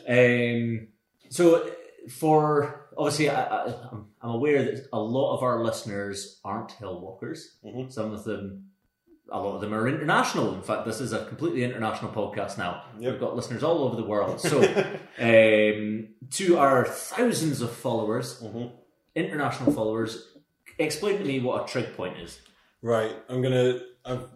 [0.09, 0.87] um,
[1.29, 1.71] so,
[2.09, 6.99] for obviously, I, I, I'm I'm aware that a lot of our listeners aren't hill
[7.01, 7.57] walkers.
[7.65, 7.91] Mhm.
[7.91, 8.69] Some of them,
[9.31, 10.53] a lot of them are international.
[10.53, 12.83] In fact, this is a completely international podcast now.
[12.99, 13.11] Yep.
[13.11, 14.39] We've got listeners all over the world.
[14.39, 14.61] So,
[15.19, 18.71] um, to our thousands of followers, Mhm.
[19.15, 20.33] international followers,
[20.79, 22.39] explain to me what a trig point is.
[22.81, 23.79] Right, I'm gonna.
[24.05, 24.27] I'm,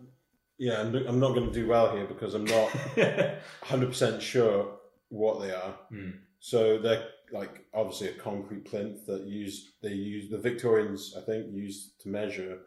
[0.58, 4.78] yeah, I'm, I'm not gonna do well here because I'm not 100 percent sure
[5.10, 5.76] what they are.
[5.89, 6.10] Hmm.
[6.39, 11.54] So they're like obviously a concrete plinth that used they use the Victorians I think
[11.54, 12.60] used to measure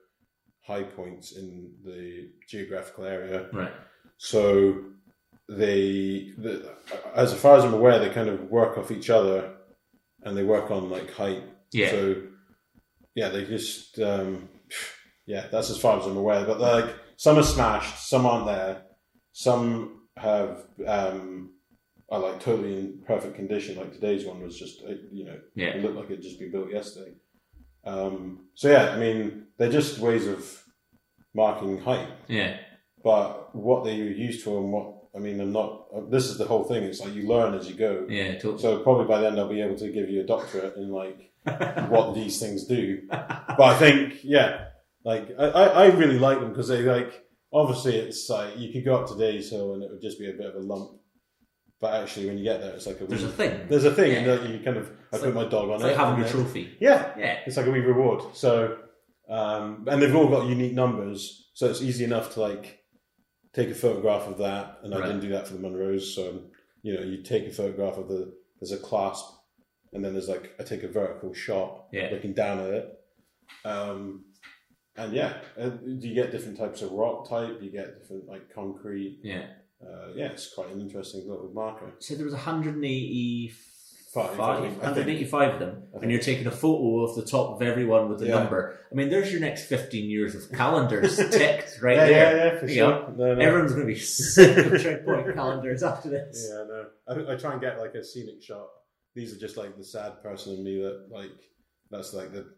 [0.64, 3.48] high points in the geographical area.
[3.52, 3.72] right.
[4.16, 4.84] So
[5.48, 6.74] they, the,
[7.14, 9.54] as far as I'm aware, they kind of work off each other,
[10.22, 11.42] and they work on like height.
[11.72, 11.90] Yeah.
[11.90, 12.22] So
[13.14, 14.48] yeah, they just um,
[15.26, 16.44] yeah, that's as far as I'm aware.
[16.44, 18.82] But like some are smashed, some aren't there,
[19.32, 21.54] some have um,
[22.12, 23.76] are like totally in perfect condition.
[23.76, 25.68] Like today's one was just uh, you know Yeah.
[25.70, 27.12] it looked like it'd just been built yesterday.
[27.84, 30.62] Um, so yeah, I mean they're just ways of
[31.34, 32.58] marking height Yeah.
[33.02, 36.10] but what they're used to and what I mean, I'm not.
[36.10, 36.84] This is the whole thing.
[36.84, 38.06] It's like you learn as you go.
[38.08, 38.32] Yeah.
[38.38, 38.62] Totally.
[38.62, 41.18] So probably by then they'll be able to give you a doctorate in like
[41.90, 43.02] what these things do.
[43.10, 44.68] But I think, yeah,
[45.04, 48.96] like I, I really like them because they like obviously it's like you could go
[48.96, 50.92] up to Days Hill and it would just be a bit of a lump,
[51.82, 53.66] but actually when you get there, it's like a There's a thing.
[53.68, 54.36] there's a thing, and Yeah.
[54.36, 55.86] that you kind of I It's put my dog on It's it.
[55.88, 56.76] like having and then- trophy.
[56.80, 57.40] Yeah, Yeah.
[57.44, 58.22] it's like a wee reward.
[58.34, 58.78] So,
[59.28, 62.78] um, and they've all got unique numbers, so it's easy enough to like
[63.52, 64.78] take a photograph of that.
[64.84, 66.44] And I didn't do that for the Munros, so
[66.82, 69.26] you know, you take a photograph of the there's a clasp,
[69.92, 72.08] and then there's like I take a vertical shot, Yeah.
[72.12, 72.98] looking down at it.
[73.64, 74.24] Um,
[74.96, 75.40] and yeah,
[75.84, 77.60] you get different types of rock type.
[77.62, 79.20] You get different like concrete.
[79.22, 79.46] Yeah.
[79.82, 81.92] Uh, yeah, it's quite an interesting little marker.
[81.98, 82.34] So there was
[84.12, 87.16] Five, I five, think- 185 of them, I and think- you're taking a photo of
[87.16, 88.40] the top of everyone with the Yeah.
[88.40, 88.78] number.
[88.90, 92.36] I mean, there's your next 15 years of calendars ticked right yeah, there.
[92.36, 92.90] yeah, yeah, for You sure.
[92.90, 93.40] know, No, no.
[93.40, 96.46] Everyone's going to be sick of Trig Point calendars after this.
[96.50, 96.66] Yeah, I
[97.24, 97.26] know.
[97.30, 98.66] I, I try and get like a scenic shot.
[99.14, 101.30] These are just like the sad person in me that like
[101.90, 102.52] that's like the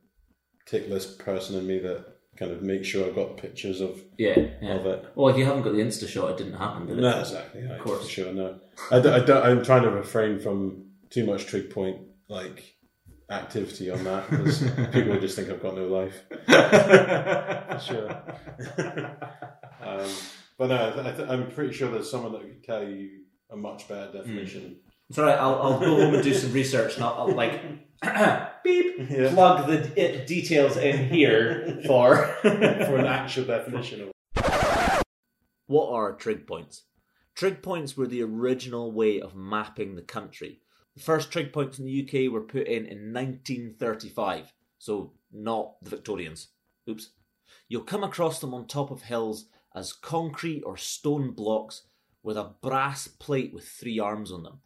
[0.67, 2.05] tick list person in me that
[2.37, 4.75] kind of make sure I've got pictures of Yeah, yeah.
[4.75, 5.05] of it.
[5.15, 7.03] Well, if you haven't got the Insta shot, it didn't happen, did it?
[7.03, 7.63] No, exactly.
[7.65, 8.09] Of course.
[8.09, 8.33] sure.
[8.33, 8.59] No,
[8.91, 12.75] I, don't, I don't, I'm trying to refrain from too much trig point like
[13.31, 14.59] activity on that because
[14.93, 16.23] people would just think I've got no life.
[17.85, 18.09] Sure.
[19.83, 20.09] um,
[20.59, 23.89] but no, I th- I'm pretty sure there's someone that could tell you a much
[23.89, 24.77] better definition.
[25.15, 25.39] It's all right.
[25.39, 27.63] I'll, I'll go home and do some research, and I'll, I'll like
[28.65, 29.33] beep Yeah.
[29.33, 32.17] plug the d- uh, details in here for.
[32.43, 35.03] for an actual definition of
[35.69, 36.83] What are trig points?
[37.37, 40.59] Trig points were the original way of mapping the country.
[40.97, 45.91] The first trig points in the UK were put in in 1935, so not the
[45.91, 46.49] Victorians.
[46.91, 47.09] Oops.
[47.69, 49.47] You'll come across them on top of hills
[49.77, 51.83] as concrete or stone blocks
[52.25, 54.59] with a brass plate with three arms on them.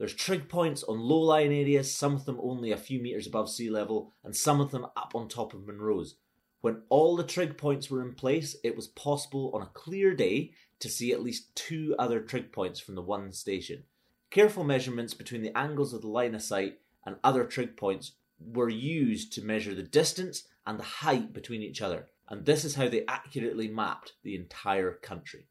[0.00, 3.50] There's trig points on low lying areas, some of them only a few metres above
[3.50, 6.14] sea level, and some of them up on top of Munro's.
[6.62, 10.52] When all the trig points were in place, it was possible on a clear day
[10.78, 13.82] to see at least two other trig points from the one station.
[14.30, 18.70] Careful measurements between the angles of the line of sight and other trig points were
[18.70, 22.88] used to measure the distance and the height between each other, and this is how
[22.88, 25.46] they accurately mapped the entire country.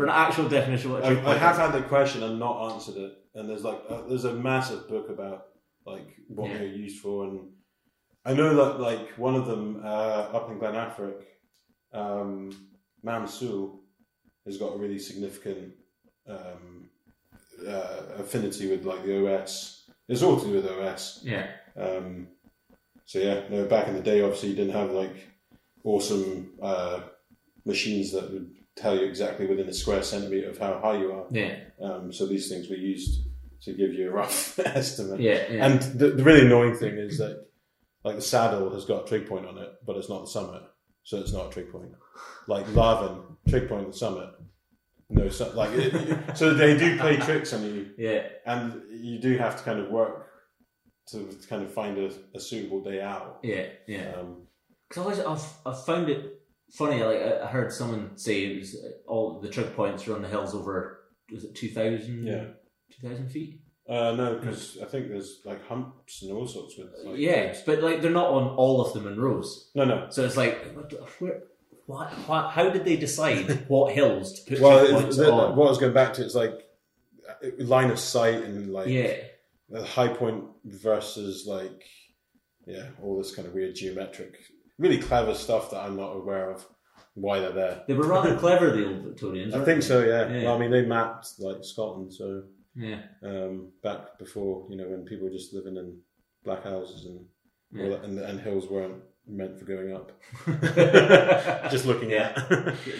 [0.00, 2.38] For an actual definition of what a trig I, I have had the question and
[2.38, 5.48] not answered it, and there's like uh, there's a massive book about
[5.84, 6.56] like what Yeah.
[6.56, 7.50] they're used for, and
[8.24, 11.20] I know that like one of them uh, up in Glen Affric,
[11.92, 12.50] um,
[13.02, 13.80] Mam Sodhail,
[14.46, 15.74] has got a really significant
[16.26, 16.88] um,
[17.68, 19.84] uh, affinity with like the OS.
[20.08, 21.20] It's all to do with OS.
[21.22, 22.28] Yeah, Um,
[23.04, 25.14] so yeah, no, back in the day, obviously you didn't have like
[25.84, 27.00] awesome uh,
[27.66, 31.26] machines that would tell you exactly within a square centimeter of how high you are.
[31.30, 33.20] yeah, Um, so these things were used
[33.62, 35.20] to give you a rough estimate.
[35.20, 35.66] yeah, yeah.
[35.66, 37.46] And the, the really annoying thing is that
[38.04, 40.62] like the saddle has got a trig point on it, but it's not the summit,
[41.04, 41.92] so it's not a trig point.
[42.48, 44.30] Like Larvin, trig point the summit.
[45.12, 49.36] No, su- like it, so they do play tricks on you, yeah, and you do
[49.38, 50.28] have to kind of work
[51.08, 53.40] to kind of find a, a suitable day out.
[53.42, 54.12] yeah, yeah.
[54.18, 54.46] Um,
[54.88, 56.39] Because I always, I've, I've found it
[56.72, 57.02] funny.
[57.02, 60.28] Like I heard someone say it was uh, all the trig points are on the
[60.28, 61.00] hills over
[61.32, 62.26] was it two thousand?
[62.26, 62.44] Yeah.
[62.92, 63.60] two thousand feet.
[63.88, 66.88] uh, no, because I think there's like humps and all sorts with.
[67.04, 69.68] Like, yeah, but like they're not on all of the Munros.
[69.74, 70.06] No, no.
[70.10, 71.42] So it's like, what, where,
[71.86, 75.56] what, what, how did they decide what hills to put Well, points the, on?
[75.56, 76.66] what I was going back to is like
[77.28, 79.14] uh, line of sight and like yeah,
[79.68, 81.84] the high point versus like
[82.66, 84.34] yeah, all this kind of weird geometric,
[84.80, 86.66] really clever stuff that I'm not aware of
[87.14, 87.82] why they're there.
[87.86, 89.54] they were rather clever, the old Victorians.
[89.54, 89.86] I think they?
[89.86, 90.00] so.
[90.04, 90.28] Yeah.
[90.28, 90.44] Yeah.
[90.44, 95.04] Well, I mean, they mapped like Scotland, so Yeah, um, back before you know when
[95.04, 95.98] people were just living in
[96.44, 97.26] black houses and
[97.72, 97.88] Yeah.
[97.90, 100.08] that, and, and hills weren't meant for going up.
[101.70, 102.32] Just looking Yeah.
[102.36, 102.48] at.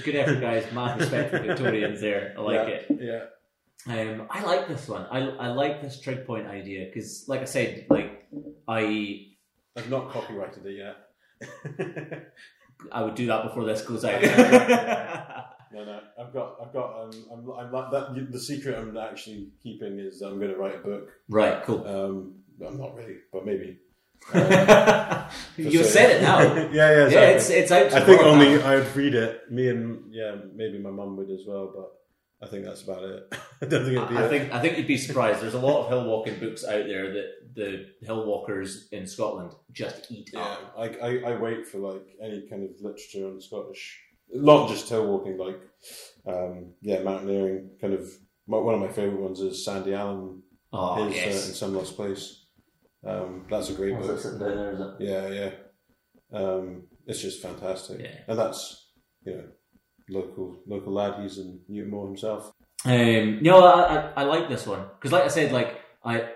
[0.05, 0.71] Good effort, guys.
[0.73, 2.35] Mad respect for Victorians there.
[2.38, 2.87] I like yeah, it.
[3.01, 3.25] Yeah.
[4.01, 5.07] Um, I like this one.
[5.11, 8.29] I, I like this trig point idea because, like I said, like
[8.69, 9.29] I
[9.77, 10.97] I've not copyrighted it yet.
[12.92, 14.22] I would do that before this goes out.
[15.72, 18.33] No, no, I've got, I've got, um, I'm, I'm like that.
[18.33, 21.11] The secret I'm actually keeping is I'm going to write a book.
[21.29, 21.87] right, cool.
[21.87, 22.35] Um,
[22.66, 23.79] I'm not really, but maybe.
[24.35, 26.40] you Just said it now.
[26.55, 27.09] yeah, yeah.
[27.09, 27.92] Yeah, it's it's out.
[27.92, 28.66] I think only now.
[28.66, 29.50] I would read it.
[29.50, 31.72] Me and yeah, maybe my mum would as well.
[31.74, 33.35] But I think that's about it.
[33.62, 34.16] I don't think it'd be.
[34.16, 35.40] I a- think I think you'd be surprised.
[35.42, 39.53] There's a lot of hill walking books out there that the hill walkers in Scotland
[39.73, 40.75] just eat Yeah, up.
[40.79, 44.01] I, I, I wait for like any kind of literature on Scottish,
[44.32, 45.61] not just hill walking, like
[46.26, 47.70] um, yeah, mountaineering.
[47.80, 48.09] Kind of
[48.47, 51.97] my, one of my favorite ones is Sandy Allan, Oh his uh, in some lost
[51.97, 52.47] place.
[53.07, 54.16] Um, that's a great What's book.
[54.16, 54.95] that sitting down there, is it?
[55.01, 56.39] Yeah, yeah.
[56.39, 58.18] Um, it's just fantastic, Yeah.
[58.28, 58.91] and that's
[59.24, 59.45] you know
[60.09, 61.20] local local lad.
[61.22, 62.53] He's in Newtonmore himself.
[62.85, 66.31] Um, no, I, I, I like this one because, like I said, like I,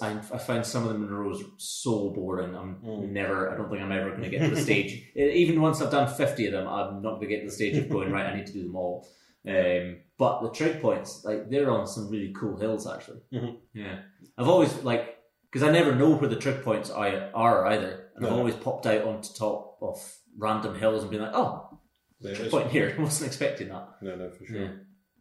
[0.00, 2.54] I, I found some of the Munros so boring.
[2.54, 3.10] I'm Mm.
[3.10, 3.50] never.
[3.52, 5.10] I don't think I'm ever going to get to the stage.
[5.14, 7.76] Even once I've done fifty of them, I'm not going to get to the stage
[7.76, 8.26] of going right.
[8.26, 9.06] I need to do them all.
[9.46, 13.20] Um, but the trig points, like they're on some really cool hills, actually.
[13.32, 13.56] Mhm.
[13.74, 13.98] Yeah,
[14.38, 15.18] I've always like
[15.50, 18.86] because I never know where the trig points are, are either, and I've always popped
[18.86, 20.00] out onto top of
[20.38, 21.78] random hills and been like, "Oh,
[22.20, 23.88] There trig point here." I wasn't expecting that.
[24.00, 24.56] No, no, for sure.
[24.62, 24.68] Yeah.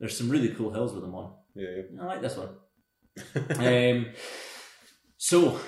[0.02, 1.32] There's some really cool hills with them on.
[1.54, 2.02] Yeah, yeah.
[2.02, 2.49] I like this one.
[3.60, 4.08] um,
[5.16, 5.60] so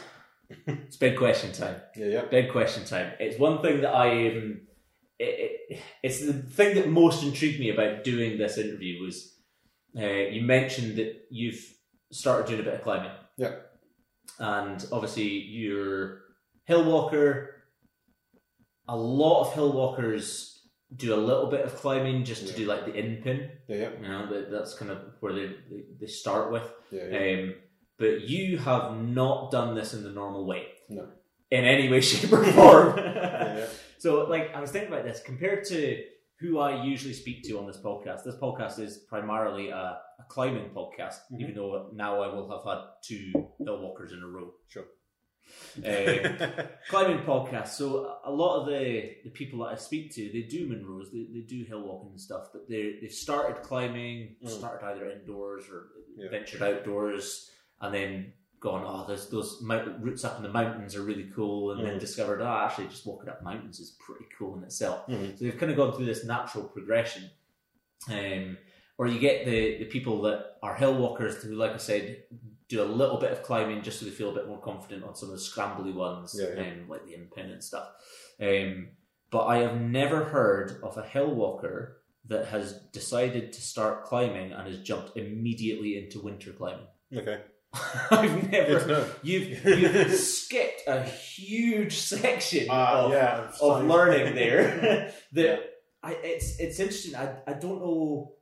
[0.66, 1.76] it's big question time.
[1.96, 2.26] Yeah, yeah.
[2.26, 3.12] Big question time.
[3.20, 4.62] It's one thing that I um,
[5.20, 9.36] it, it, it's the thing that most intrigued me about doing this interview was
[9.96, 11.64] uh, you mentioned that you've
[12.12, 13.12] started doing a bit of climbing.
[13.38, 13.54] Yeah.
[14.40, 16.22] And obviously you're
[16.66, 17.52] hill walker.
[18.88, 20.53] A lot of hill walkers
[20.96, 22.58] do a little bit of climbing just to Yeah.
[22.58, 23.50] do like the In Pinn.
[23.68, 23.89] Yeah.
[24.02, 26.72] You know, that, that's kind of where they, they, they start with.
[26.91, 27.41] Yeah, yeah.
[27.44, 27.56] Um,
[27.98, 30.68] but you have not done this in the normal way.
[30.89, 31.08] No.
[31.52, 32.98] In any way, shape, or form.
[32.98, 33.66] yeah.
[34.00, 36.04] So, like, I was thinking about this compared to
[36.39, 38.24] who I usually speak to on this podcast.
[38.26, 39.76] This podcast is primarily a,
[40.20, 41.39] a climbing podcast, Mhm.
[41.41, 43.32] even though now I will have had two
[43.64, 44.52] hill walkers in a row.
[44.68, 44.84] Sure.
[45.78, 45.84] Um,
[46.89, 47.70] climbing podcast.
[47.70, 51.26] So a lot of the, the people that I speak to, they do Munros, they,
[51.34, 54.50] they do hill walking and stuff, but they they've started climbing, Mm.
[54.50, 56.30] started either indoors or Yeah.
[56.30, 57.50] ventured outdoors,
[57.82, 61.72] and then gone, oh, there's those mount- routes up in the mountains are really cool,
[61.72, 62.00] and then Mm.
[62.00, 65.06] discovered, oh, actually, just walking up mountains is pretty cool in itself.
[65.08, 65.38] Mhm.
[65.38, 67.30] So they've kind of gone through this natural progression.
[68.10, 68.58] Um,
[68.98, 72.24] or you get the, the people that are hill walkers who, like I said,
[72.74, 75.15] do a little bit of climbing just so they feel a bit more confident on
[75.15, 76.71] some of the scrambly ones, Yeah, yeah.
[76.71, 77.88] Um, like the and stuff.
[78.41, 78.89] Um,
[79.32, 84.53] but I have never heard of a hill walker that has decided to start climbing
[84.53, 86.88] and has jumped immediately into winter climbing.
[87.15, 87.41] Okay.
[88.11, 89.09] I've never.
[89.24, 95.11] You've, you've skipped a huge section Uh, of, yeah, of learning there.
[95.34, 95.57] that Yeah.
[96.03, 97.15] I, it's it's interesting.
[97.15, 98.34] I, I don't know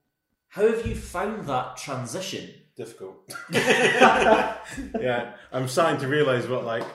[0.49, 2.49] how have you found that transition.
[2.77, 3.17] Difficult.
[3.51, 6.85] yeah, I'm starting to realize what like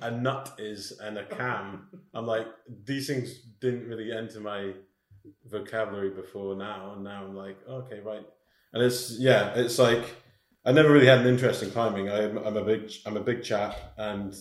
[0.00, 1.88] a nut is and a cam.
[2.14, 2.46] I'm like
[2.84, 4.72] these things didn't really enter my
[5.46, 8.26] vocabulary before now, and now I'm like okay, right.
[8.72, 10.04] And it's yeah, it's like
[10.64, 12.10] I never really had an interest in climbing.
[12.10, 14.34] I'm, I'm a big I'm a big chap, and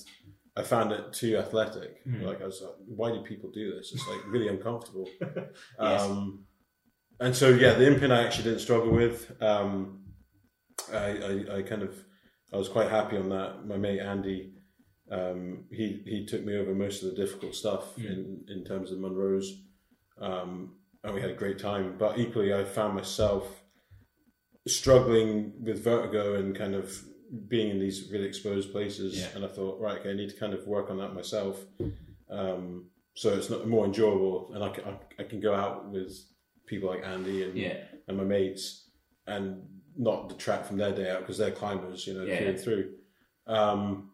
[0.56, 2.06] I found it too athletic.
[2.06, 2.24] Mhm.
[2.24, 3.92] Like I was like, why do people do this?
[3.94, 5.10] It's like really uncomfortable.
[5.82, 6.02] Yes.
[6.02, 6.46] Um,
[7.20, 9.32] and so yeah, the In Pinn I actually didn't struggle with.
[9.42, 10.02] Um,
[10.94, 11.96] I, I, I kind of
[12.54, 13.66] I was quite happy on that.
[13.66, 14.54] My mate Andy,
[15.12, 18.06] um, he he took me over most of the difficult stuff Mm.
[18.06, 19.52] in in terms of Munro's,
[20.20, 21.96] um, and we had a great time.
[21.98, 23.64] But equally, I found myself
[24.68, 26.92] struggling with vertigo and kind of
[27.48, 29.18] being in these really exposed places.
[29.20, 29.28] Yeah.
[29.36, 31.64] And I thought, right, okay, I need to kind of work on that myself.
[32.30, 36.12] Um, so it's not more enjoyable, and I can, I, I can go out with
[36.66, 37.78] people like Andy and Yeah,
[38.08, 38.90] and my mates
[39.28, 39.64] and
[39.98, 42.38] not detract from their day out because they're climbers, you know, Yeah.
[42.38, 42.94] through and through.
[43.48, 44.12] Um,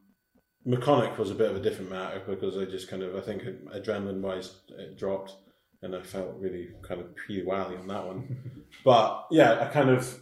[0.64, 3.44] Mechanic was a bit of a different matter because I just kind of, I think
[3.44, 5.36] adrenaline wise, it dropped
[5.82, 8.64] and I felt really kind of pretty wally on that one.
[8.86, 10.20] but yeah, I kind of,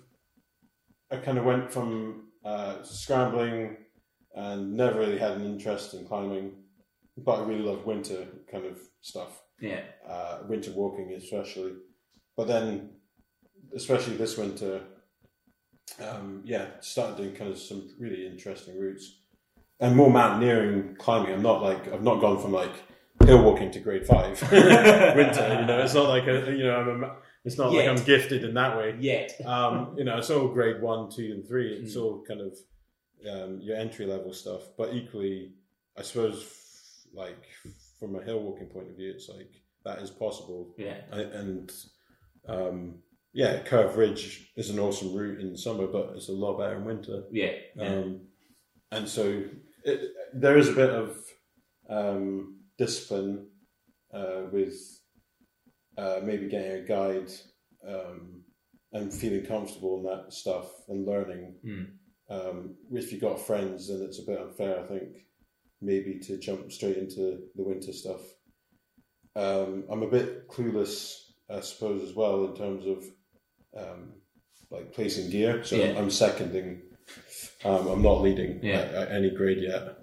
[1.11, 3.77] I kind of went from uh, scrambling
[4.33, 6.53] and never really had an interest in climbing,
[7.17, 11.73] but I really love winter kind of stuff yeah, uh, winter walking especially.
[12.37, 12.91] But then,
[13.75, 14.81] especially this winter,
[15.99, 19.17] um, yeah, started doing kind of some really interesting routes
[19.79, 21.33] and more mountaineering climbing.
[21.33, 22.71] I'm not like I've not gone from like
[23.25, 25.57] hill walking to grade five winter.
[25.59, 27.15] You know, it's not like a you know I'm a,
[27.45, 28.95] it's not like I'm gifted in that way.
[28.99, 29.33] yet.
[29.45, 31.73] Um, you know, it's all grade one, two, and three.
[31.73, 32.01] It's Mm.
[32.01, 32.57] all kind of
[33.31, 34.61] um, your entry level stuff.
[34.77, 35.53] But equally,
[35.97, 37.43] I suppose, f- like
[37.99, 39.51] from a hill walking point of view, it's like
[39.85, 40.73] that is possible.
[40.77, 41.71] Yeah, I, and
[42.47, 42.95] um,
[43.33, 46.85] yeah, Curve Ridge is an awesome route in summer, but it's a lot better in
[46.85, 47.23] winter.
[47.31, 47.87] yeah, yeah.
[47.87, 48.21] Um,
[48.91, 49.43] and so
[49.83, 51.17] it, there is a bit of
[51.89, 53.47] um, discipline
[54.13, 54.75] uh, with
[55.97, 57.31] uh, maybe getting a guide
[57.87, 58.43] um,
[58.93, 61.55] and feeling comfortable in that stuff and learning.
[61.65, 61.87] Mm.
[62.29, 65.25] Um, if you've got friends, then it's a bit unfair, I think,
[65.81, 68.21] maybe to jump straight into the winter stuff.
[69.35, 71.15] Um, I'm a bit clueless,
[71.49, 73.03] I suppose, as well in terms of
[73.75, 74.13] um,
[74.71, 75.63] like placing gear.
[75.63, 75.97] So Yeah.
[75.97, 76.81] I'm seconding.
[77.65, 78.79] Um, I'm not leading Yeah.
[78.79, 79.95] at, at any grade yet.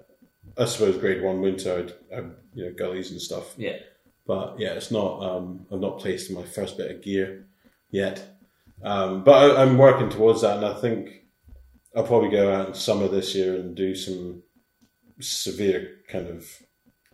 [0.57, 1.77] I suppose grade one winter,
[2.11, 3.53] I'd, I'd, you know, gullies and stuff.
[3.57, 3.77] yeah.
[4.25, 5.23] But yeah, it's not.
[5.23, 7.47] Um, I'm not placed in my first bit of gear
[7.91, 8.37] yet.
[8.83, 11.23] Um, but I, I'm working towards that, and I think
[11.95, 14.43] I'll probably go out in summer this year and do some
[15.21, 16.45] severe kind of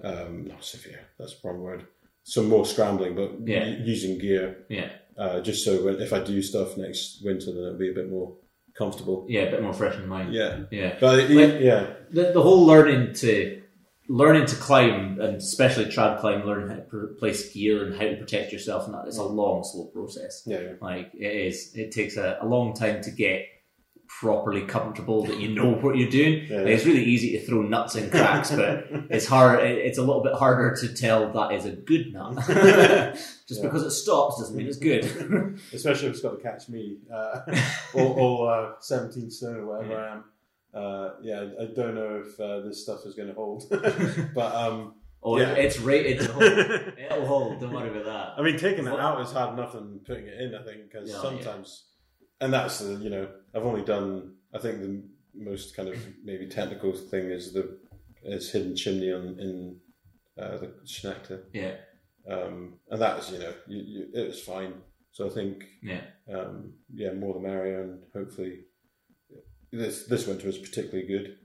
[0.03, 1.01] um, not severe.
[1.19, 1.85] That's the wrong word.
[2.23, 3.65] Some more scrambling, but Yeah.
[3.65, 7.77] using gear, Yeah, uh, just so when, if I do stuff next winter, then it'll
[7.77, 8.35] be a bit more
[8.77, 9.25] comfortable.
[9.29, 10.33] yeah, a bit more fresh in mind.
[10.33, 10.97] Yeah, yeah.
[10.99, 13.61] but Like- yeah, The, the whole learning to
[14.09, 18.01] learning to climb and especially trad climb, learning how to pr- place gear and how
[18.07, 20.43] to protect yourself, and that it's a long, slow process.
[20.45, 20.71] yeah, yeah.
[20.81, 23.45] Like it is, it takes a, a long time to get
[24.19, 26.45] properly comfortable that you know what you're doing.
[26.49, 26.59] Yeah.
[26.59, 29.59] It's really easy to throw nuts in cracks, but it's hard.
[29.63, 32.35] It's a little bit harder to tell that is a good nut.
[33.47, 33.61] Just Yeah.
[33.63, 35.03] because it stops doesn't mean it's good.
[35.73, 37.39] especially if it's got to catch me, uh,
[37.93, 40.23] or, or uh, 17 stone or whatever I am.
[40.73, 44.95] Uh, yeah, I, don't know if uh, this stuff is going to hold, but um,
[45.21, 45.51] oh, Yeah.
[45.53, 46.43] it's rated to hold.
[46.97, 47.59] It'll hold.
[47.59, 48.33] Don't worry about that.
[48.37, 50.55] I mean, taking it out is hard enough than putting it in.
[50.55, 51.83] I think because Yeah, sometimes,
[52.41, 54.35] and that's the you know I've only done.
[54.53, 55.03] I think the
[55.35, 57.77] most kind of maybe technical thing is the
[58.23, 59.77] is hidden chimney on in
[60.39, 61.75] uh, the Sneachda, Yeah,
[62.29, 64.73] um, and that is you know you, you, it was fine.
[65.11, 66.01] So I think yeah.
[66.33, 68.61] um, yeah, more the merrier, and hopefully
[69.71, 71.37] this this winter is particularly good,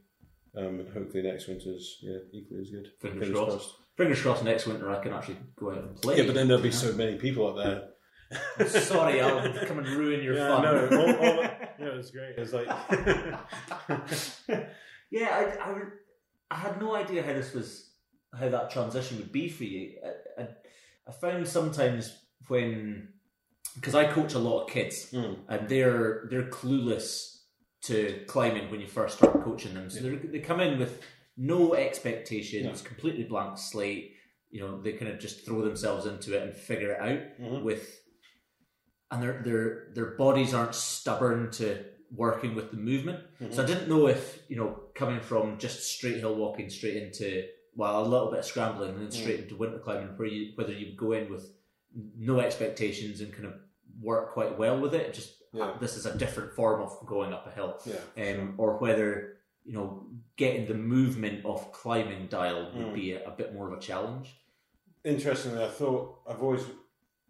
[0.57, 2.89] um, and hopefully next winter's yeah equally as good.
[3.01, 3.75] Fingers crossed.
[3.97, 4.45] Fingers crossed.
[4.45, 6.19] Next winter, I can actually go out and play.
[6.19, 7.89] Yeah, but then there'll be so many people up there.
[8.67, 10.63] Sorry, I'll come and ruin your yeah, fun.
[10.63, 12.35] no, all, all that, yeah, it's great.
[12.37, 12.67] It's like
[15.11, 15.81] yeah, I, I,
[16.51, 17.91] I had no idea how this was,
[18.39, 19.95] how that transition would be for you.
[20.39, 20.49] I, I,
[21.09, 22.17] I found sometimes
[22.49, 23.09] when,
[23.75, 25.39] because I coach a lot of kids, Mm.
[25.49, 27.37] and they're they're clueless
[27.83, 29.89] to climbing when you first start coaching them.
[29.89, 31.03] So they're they come in with
[31.37, 34.15] no expectations, completely blank slate.
[34.51, 37.63] You know, they kind of just throw themselves into it and figure it out Mhm.
[37.63, 38.01] with
[39.11, 41.85] and their their their bodies aren't stubborn to
[42.15, 43.21] working with the movement.
[43.51, 47.45] So I didn't know if you know coming from just straight hill walking straight into
[47.75, 50.73] well a little bit of scrambling and then straight into winter climbing where you whether
[50.73, 51.51] you go in with
[52.17, 53.55] no expectations and kind of
[54.01, 55.13] work quite well with it.
[55.15, 55.77] Just Yeah.
[55.81, 59.73] this is a different form of going up a hill, yeah, um, or whether you
[59.73, 60.07] know
[60.37, 62.95] getting the movement of climbing dialed would Mm.
[62.95, 64.29] be a, a bit more of a challenge.
[65.05, 66.65] interestingly, I thought I've always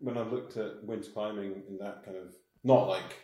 [0.01, 2.33] when I looked at winter climbing in that kind of
[2.65, 3.17] not like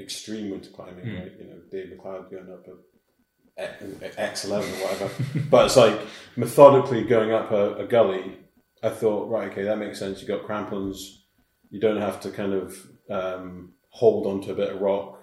[0.00, 1.22] extreme winter climbing, Mm.
[1.22, 5.10] like you know Dave MacLeod going up a X eleven or whatever,
[5.50, 5.98] but it's like
[6.36, 8.36] methodically going up a, a gully.
[8.82, 10.20] I thought, right, okay, that makes sense.
[10.22, 11.24] You got crampons.
[11.70, 12.76] You don't have to kind of
[13.10, 15.18] um, hold onto a bit of rock.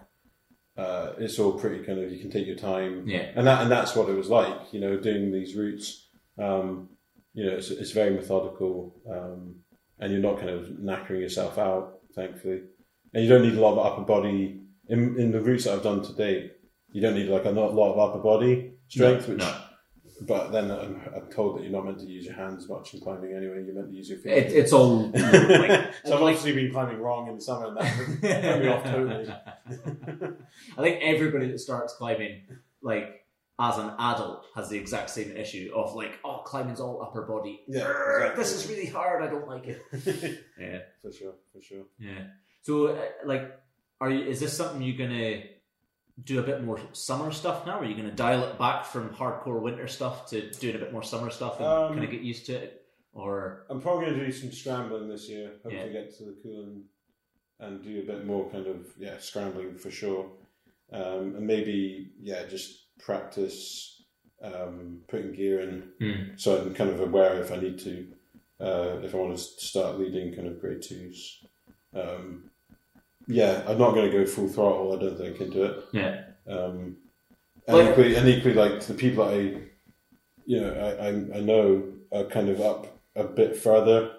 [0.78, 2.12] Uh, it's all pretty kind of.
[2.12, 3.08] You can take your time.
[3.08, 3.32] Yeah.
[3.36, 4.74] and that and that's what it was like.
[4.74, 6.08] You know, doing these routes.
[6.38, 6.90] Um,
[7.34, 9.56] you know, it's, it's very methodical, um,
[10.00, 12.62] and you're not kind of knackering yourself out, thankfully.
[13.14, 15.84] And you don't need a lot of upper body in in the routes that I've
[15.84, 16.52] done to date.
[16.92, 19.40] You don't need like a lot of upper body strength, which.
[19.40, 19.62] No.
[20.22, 23.02] But then I'm, I'm told that you're not meant to use your hands much in
[23.02, 23.64] climbing anyway.
[23.66, 24.32] You're meant to use your feet.
[24.32, 27.94] It, it's all like, so I've obviously been climbing wrong in the summer, and that
[28.22, 29.30] threw me off totally.
[30.78, 32.44] I think everybody that starts climbing,
[32.82, 33.25] like
[33.60, 37.62] as an adult, has the exact same issue of like, oh, climbing's all upper body.
[37.68, 38.44] Yeah, exactly.
[38.44, 39.24] This is really hard.
[39.24, 39.82] I don't like it.
[40.60, 41.84] Yeah, for sure, for sure.
[42.00, 42.24] yeah.
[42.64, 43.58] So, uh, like,
[44.02, 44.26] are you?
[44.26, 45.44] Is this something you're gonna
[46.24, 47.80] do a bit more summer stuff now?
[47.80, 51.04] Are you gonna dial it back from hardcore winter stuff to doing a bit more
[51.04, 52.82] summer stuff and Um, kind of get used to it?
[53.14, 55.52] Or I'm probably going to do some scrambling this year.
[55.64, 55.88] Hopefully, Yeah.
[55.88, 56.82] get to the Cuillin
[57.62, 60.30] and do a bit more kind of yeah scrambling for sure,
[60.92, 64.04] um, and maybe yeah just practice
[64.42, 66.36] um, putting gear in Hmm.
[66.36, 68.08] so I'm kind of aware if I need to
[68.60, 71.44] uh, if I want to start leading kind of grade twos.
[71.94, 72.50] Um,
[73.28, 74.96] yeah, I'm not going to go full throttle.
[74.96, 75.84] I don't think into it.
[75.92, 76.98] yeah, Um,
[77.68, 79.40] and, Like- equally, and equally, like the people that I,
[80.46, 81.84] you know, I, I, I know
[82.14, 84.12] are kind of up a bit further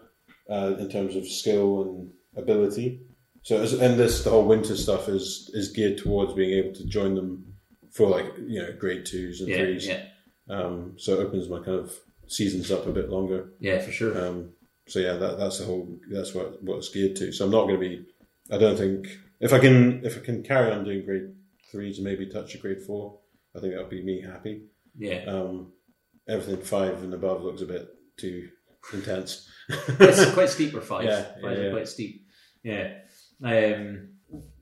[0.50, 3.00] uh, in terms of skill and ability.
[3.42, 6.84] So, as, and this the whole winter stuff is is geared towards being able to
[6.86, 7.54] join them
[7.96, 9.86] for like you know grade twos and yeah, threes.
[9.86, 10.04] yeah,
[10.48, 11.92] Um, so it opens my kind of
[12.26, 13.52] seasons up a bit longer.
[13.60, 14.26] yeah, for sure.
[14.26, 14.50] Um,
[14.86, 15.88] so yeah, that, that's the whole.
[16.10, 17.32] That's what what it's geared to.
[17.32, 18.04] So I'm not going to be.
[18.52, 19.08] I don't think
[19.40, 21.34] if I can if I can carry on doing grade
[21.70, 23.18] threes and maybe touch a grade four,
[23.56, 24.62] I think that would be me happy.
[24.98, 25.24] yeah.
[25.26, 25.72] Um,
[26.28, 28.48] everything five and above looks a bit too
[28.92, 29.48] intense.
[29.68, 31.04] it's quite steep for five.
[31.04, 31.70] Yeah, yeah, yeah.
[31.70, 32.26] quite steep.
[32.62, 32.94] Yeah.
[33.42, 34.10] Um,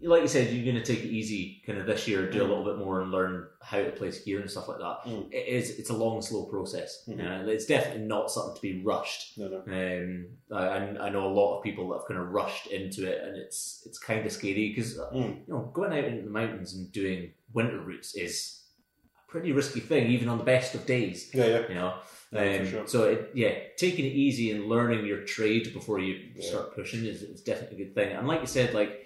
[0.03, 2.47] like you said, you're going to take it easy kind of this year, do a
[2.47, 4.99] little bit more and learn how to place gear and stuff like that.
[5.07, 5.33] Mm.
[5.33, 5.79] It is.
[5.79, 7.05] It's a long, slow process.
[7.09, 7.47] Mhm.
[7.47, 9.39] Uh, it's definitely not something to be rushed.
[9.39, 9.59] no, no.
[9.67, 13.07] Um, I, I I know a lot of people that have kind of rushed into
[13.11, 15.47] it, and it's it's kind of scary because Mm.
[15.47, 18.61] you know going out into the mountains and doing winter routes is
[19.07, 21.69] a pretty risky thing, even on the best of days Yeah, yeah.
[21.71, 21.95] you know.
[22.33, 22.87] Yeah, Um, sure.
[22.87, 26.49] So it, yeah, taking it easy and learning your trade before you Yeah.
[26.51, 28.13] start pushing is, is definitely a good thing.
[28.13, 29.04] And like you said, like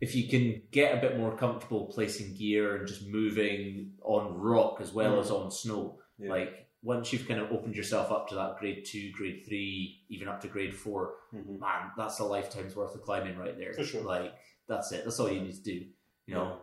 [0.00, 4.80] if you can get a bit more comfortable placing gear and just moving on rock
[4.80, 5.20] as well Mm.
[5.20, 6.30] as on snow, Yeah.
[6.30, 10.28] like once you've kind of opened yourself up to that grade two, grade three, even
[10.28, 11.58] up to grade four, Mhm.
[11.58, 13.72] man, that's a lifetime's worth of climbing right there.
[13.82, 14.02] Sure.
[14.02, 14.34] Like
[14.68, 15.04] that's it.
[15.04, 15.86] That's all you need to do.
[16.26, 16.60] You know.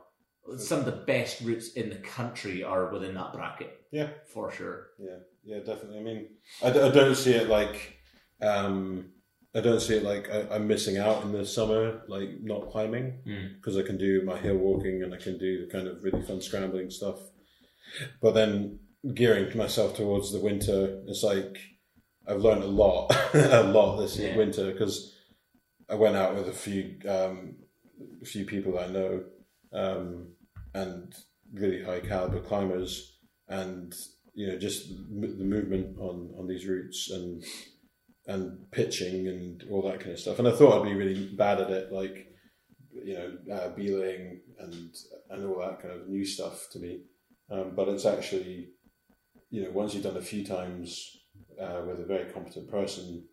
[0.58, 3.78] some of the best routes in the country are within that bracket.
[3.92, 4.10] Yeah.
[4.26, 4.90] for sure.
[4.98, 6.00] Yeah, yeah, definitely.
[6.00, 6.30] I mean,
[6.64, 7.98] I, d- I don't see it like,
[8.42, 9.12] um,
[9.54, 13.20] I don't see it like I, I'm missing out in the summer, like not climbing,
[13.28, 13.56] Mm.
[13.56, 16.22] because I can do my hill walking and I can do the kind of really
[16.22, 17.20] fun scrambling stuff.
[18.22, 18.80] But then
[19.14, 21.58] gearing myself towards the winter, it's like
[22.28, 24.38] I've learned a lot, a lot this Yeah.
[24.38, 25.14] winter because
[25.90, 27.56] I went out with a few, um,
[28.22, 29.24] a few people I know,
[29.74, 30.30] um,
[30.74, 31.14] and
[31.54, 33.18] really high caliber climbers,
[33.50, 33.94] and
[34.34, 37.44] you know just m- the movement on on these routes and
[38.34, 40.40] and pitching and all that kind of stuff.
[40.40, 42.28] And I thought I'd be really bad at it, like
[42.94, 44.94] you know, uh, belaying and
[45.30, 47.02] and all that kind of new stuff to me.
[47.50, 48.70] Um, but it's actually,
[49.50, 51.18] you know, once you've done a few times
[51.62, 53.26] uh, with a very competent person,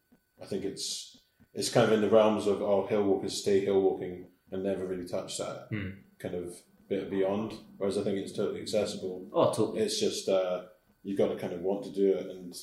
[0.42, 1.20] I think it's
[1.54, 4.86] it's kind of in the realms of oh, hill walkers stay hill walking and never
[4.86, 5.90] really touch that Hmm.
[6.18, 6.54] kind of
[6.88, 7.52] bit beyond.
[7.76, 9.80] Whereas I think it's totally accessible Oh, totally.
[9.80, 10.62] it's just uh,
[11.02, 12.54] you've got to kind of want to do it and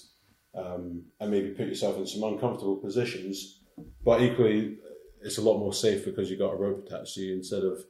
[0.56, 3.62] um, and maybe put yourself in some uncomfortable positions.
[4.04, 4.78] But equally,
[5.22, 7.84] it's a lot more safe because you've got a rope attached to you instead of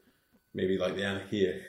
[0.53, 1.61] maybe like the Aonach Eagach.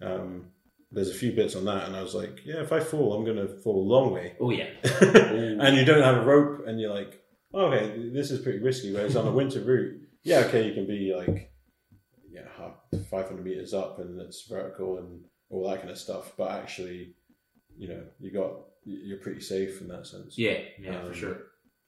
[0.00, 0.46] Um,
[0.90, 3.24] there's a few bits on that, and I was like, yeah, if I fall, I'm
[3.24, 4.34] going to fall a long way.
[4.40, 4.68] Oh yeah.
[5.00, 7.22] and you don't have a rope, and you're like,
[7.54, 8.92] okay, this is pretty risky.
[8.92, 11.52] Whereas on a winter route, yeah, okay, you can be like,
[12.30, 12.42] yeah,
[13.10, 15.20] 500 meters up, and it's vertical and
[15.50, 16.32] all that kind of stuff.
[16.36, 17.14] But actually,
[17.76, 18.52] you know, you got
[18.84, 20.36] you're pretty safe in that sense.
[20.38, 21.36] Yeah, yeah, Um, for sure.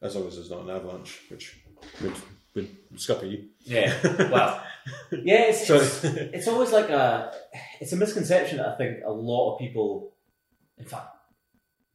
[0.03, 1.59] As long as there's not an avalanche, which
[2.03, 2.15] would
[2.55, 3.49] would scupper you.
[3.61, 3.93] Yeah.
[4.31, 4.63] Well,
[5.13, 7.33] yeah, it's, it's, it's always like a
[7.81, 10.15] it's a misconception that I think a lot of people,
[10.79, 11.09] in fact,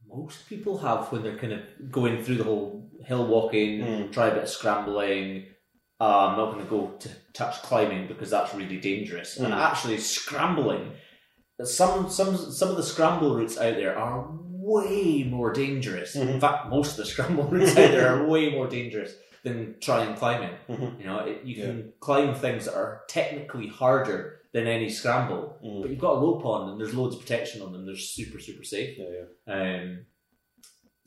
[0.08, 4.12] most people have when they're kind of going through the whole hill walking, Mm.
[4.12, 5.46] try a bit of scrambling.
[6.00, 9.36] Uh, I'm not going to go to touch climbing because that's really dangerous.
[9.38, 9.56] And Mm.
[9.56, 10.92] actually, scrambling,
[11.64, 14.28] some some some of the scramble routes out there are
[14.74, 16.14] way more dangerous.
[16.16, 16.40] In Mhm.
[16.40, 19.12] fact, most of the scramble routes out there are way more dangerous
[19.44, 20.54] than trying climbing.
[20.68, 20.98] Mhm.
[21.00, 24.18] You know, it, you can climb things that are technically harder
[24.52, 25.80] than any scramble, Mm.
[25.82, 27.86] but you've got a rope on and there's loads of protection on them.
[27.86, 28.98] They're super super safe.
[28.98, 29.54] Yeah, yeah.
[29.54, 30.06] Um,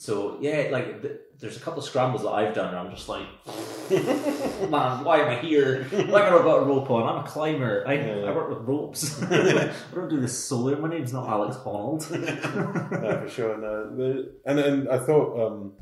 [0.04, 3.08] so yeah, like th- there's a couple of scrambles that I've done, and I'm just
[3.08, 3.26] like,
[3.90, 5.86] man, why am I here?
[5.86, 7.08] Why have I got a rope on?
[7.08, 7.86] I'm a climber.
[7.88, 8.24] I, Yeah, yeah.
[8.26, 9.24] I work with ropes.
[9.32, 10.78] I don't do this solo.
[10.78, 12.12] My name's not Alex Honnold.
[12.12, 13.58] no, for sure.
[13.58, 15.74] No, the, and then I thought, um,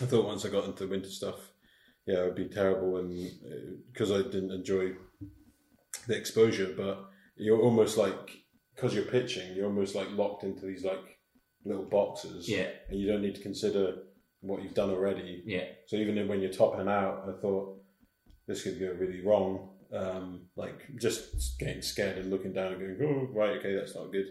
[0.00, 1.52] I thought once I got into winter stuff,
[2.06, 3.12] yeah, it would be terrible, and
[3.92, 4.92] because I didn't enjoy
[6.06, 7.04] the exposure, but
[7.36, 8.30] you're almost like
[8.74, 11.09] because you're pitching, you're almost like locked into these like
[11.64, 13.94] little boxes, yeah, and you don't need to consider
[14.40, 15.42] what you've done already.
[15.44, 17.76] yeah, So even when you're topping out, I thought
[18.46, 19.68] this could go really wrong.
[19.92, 24.12] Um, like just getting scared and looking down and going, oh, right, okay, that's not
[24.12, 24.26] good.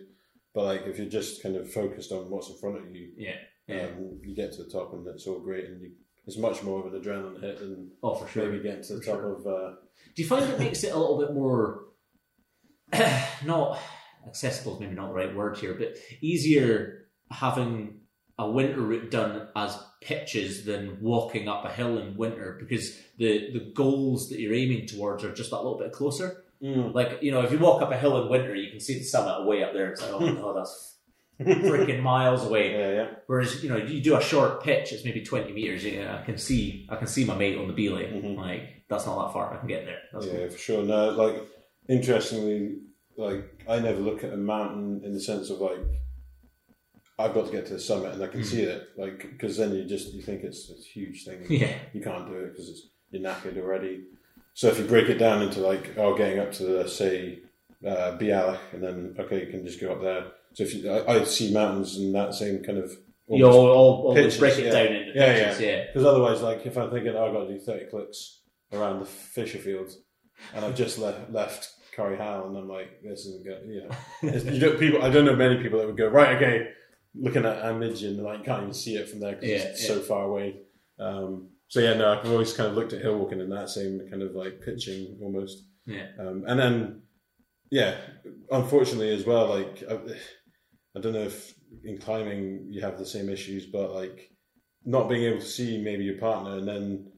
[0.56, 3.36] But like if you're just kind of focused on what's in front of you, yeah,
[3.68, 3.84] yeah.
[3.88, 5.92] um, you get to the top and it's all great, and you,
[6.26, 8.46] it's much more of an adrenaline hit than oh, for sure.
[8.50, 9.36] maybe getting to the For top sure.
[9.36, 9.48] of.
[9.48, 9.76] Uh,
[10.16, 11.86] Do you find it makes it a little bit more
[13.46, 13.80] not
[14.28, 18.02] accessible is maybe not the right word here, but easier having
[18.38, 23.52] a winter route done as pitches than walking up a hill in winter because the
[23.52, 26.44] the goals that you're aiming towards are just that little bit closer.
[26.62, 29.04] Like you know, if you walk up a hill in winter, you can see the
[29.04, 29.92] summit way up there.
[29.92, 30.98] It's like, oh no, that's
[31.42, 32.74] freaking miles away.
[32.74, 35.86] yeah, yeah, Whereas you know, you do a short pitch, it's maybe twenty meters.
[35.86, 38.08] Yeah, I can see, I can see my mate on the belay.
[38.12, 38.36] Mhm.
[38.38, 39.54] Like that's not that far.
[39.54, 40.00] I can get there.
[40.12, 40.50] That's yeah, cool.
[40.50, 40.84] for sure.
[40.84, 41.42] No, like
[41.88, 42.78] interestingly,
[43.18, 45.80] like I never look at a mountain in the sense of like
[47.20, 48.46] I've got to get to the summit and I can Mm.
[48.46, 51.46] see it, like because then you just you think it's a huge thing.
[51.50, 54.06] Yeah, you can't do it because you're knackered already.
[54.54, 57.40] So if you break it down into like, oh, getting up to the say
[57.86, 60.28] uh, bealach, and then okay, you can just go up there.
[60.54, 62.92] So if you, I, I see mountains and that same kind of
[63.28, 64.72] you all, all, break it yeah.
[64.72, 65.60] down into Yeah.
[65.60, 68.42] Yeah, because otherwise, like if I'm thinking, oh, I've got to do thirty clicks
[68.74, 69.96] around the Fisherfields,
[70.56, 73.68] and I've just left left Corrie Hallie, and I'm like, this isn't good.
[73.68, 75.04] You know, you don't people.
[75.04, 76.36] I don't know many people that would go right.
[76.38, 76.70] Okay,
[77.16, 79.82] looking at image and like you can't even see it from there because Yeah, it's
[79.82, 79.88] yeah.
[79.88, 80.56] so far away.
[81.00, 84.02] Um, so yeah, no, I've always kind of looked at hill walking in that same
[84.10, 85.66] kind of like pitching almost.
[85.86, 87.02] yeah, Um, and then,
[87.72, 87.96] yeah,
[88.52, 89.96] unfortunately as well, like I,
[90.98, 91.54] I don't know if
[91.84, 94.32] in climbing you have the same issues, but like
[94.86, 97.12] not being able to see maybe your partner and then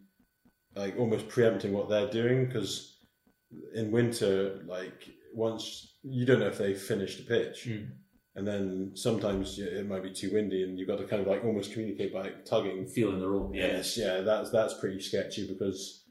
[0.75, 2.97] like almost preempting what they're doing because
[3.75, 7.67] in winter, like once you don't know if they finished a pitch.
[7.69, 7.89] Mm.
[8.35, 11.43] And then sometimes it might be too windy, and you've got to kind of like
[11.43, 12.87] almost communicate by tugging.
[12.87, 13.51] feeling the rope.
[13.53, 16.05] Yeah, Yes, yeah, that's that's pretty sketchy because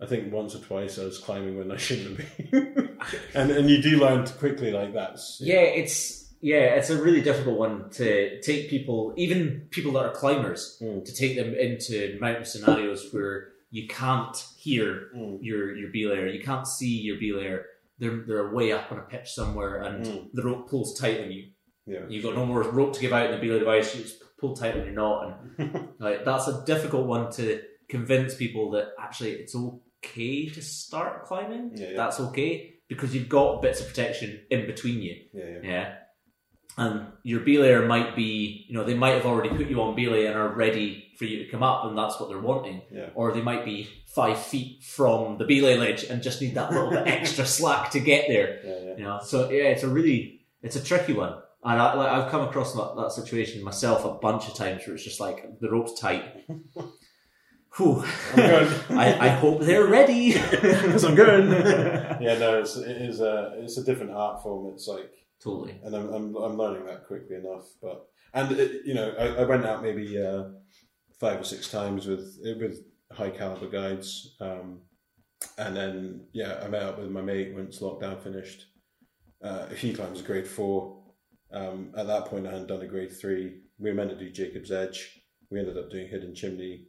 [0.00, 2.98] I think once or twice I was climbing when I shouldn't have been.
[3.34, 7.58] and and you do learn quickly like that's yeah, it's yeah, it's a really difficult
[7.58, 11.02] one to take people, even people that are climbers, Mm.
[11.06, 15.38] to take them into mountain scenarios where you can't hear Mm.
[15.40, 17.62] your your belayer, you can't see your belayer.
[17.98, 20.28] They're they're way up on a pitch somewhere, and Mm.
[20.34, 21.44] the rope pulls tight on you.
[21.86, 23.94] Yeah You've got no more rope to give out in the belay device.
[23.94, 28.34] You just pull tight on your knot, and like that's a difficult one to convince
[28.34, 31.72] people that actually it's okay to start climbing.
[31.74, 31.96] Yeah, yeah.
[31.96, 35.16] That's okay because you've got bits of protection in between you.
[35.32, 35.94] yeah yeah.
[36.76, 40.26] And your belayer might be, you know, they might have already put you on belay
[40.26, 42.82] and are ready for you to come up, and that's what they're wanting.
[42.90, 43.10] Yeah.
[43.14, 46.90] Or they might be five feet from the belay ledge and just need that little
[46.90, 48.58] bit extra slack to get there.
[48.64, 51.34] yeah yeah You know, so yeah, it's a really, it's a tricky one.
[51.64, 54.94] And I, like, I've come across that, that situation myself a bunch of times where
[54.94, 56.46] it's just like the rope's tight.
[57.76, 58.04] Whew.
[58.32, 58.72] I'm going.
[58.90, 60.34] I, I hope they're ready.
[60.50, 61.50] Because I'm going.
[61.50, 64.72] yeah, no, it's, it is a it's a different art form.
[64.74, 65.10] It's like,
[65.42, 65.80] totally.
[65.82, 67.66] and I'm I'm, I'm learning that quickly enough.
[67.82, 70.44] But and it, you know, I, I went out maybe uh,
[71.18, 72.78] five or six times with with
[73.10, 74.82] high caliber guides, um,
[75.58, 78.66] and then yeah, I met up with my mate once lockdown finished.
[79.42, 81.03] Uh, he climbs grade four.
[81.54, 83.60] Um, at that point, I hadn't done a grade three.
[83.78, 85.20] We were meant to do Jacob's Edge.
[85.50, 86.86] We ended up doing Hidden Chimney.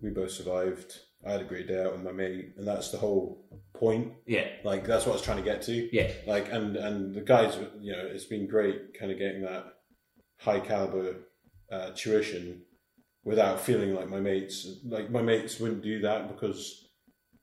[0.00, 0.94] We both survived.
[1.26, 4.14] I had a great day out with my mate, and that's the whole point.
[4.26, 4.48] Yeah.
[4.64, 5.94] Like that's what I was trying to get to.
[5.94, 6.10] Yeah.
[6.26, 9.66] Like and and the guys, you know, it's been great, kind of getting that
[10.38, 11.16] high caliber
[11.70, 12.62] uh, tuition
[13.22, 14.66] without feeling like my mates.
[14.84, 16.88] Like my mates wouldn't do that because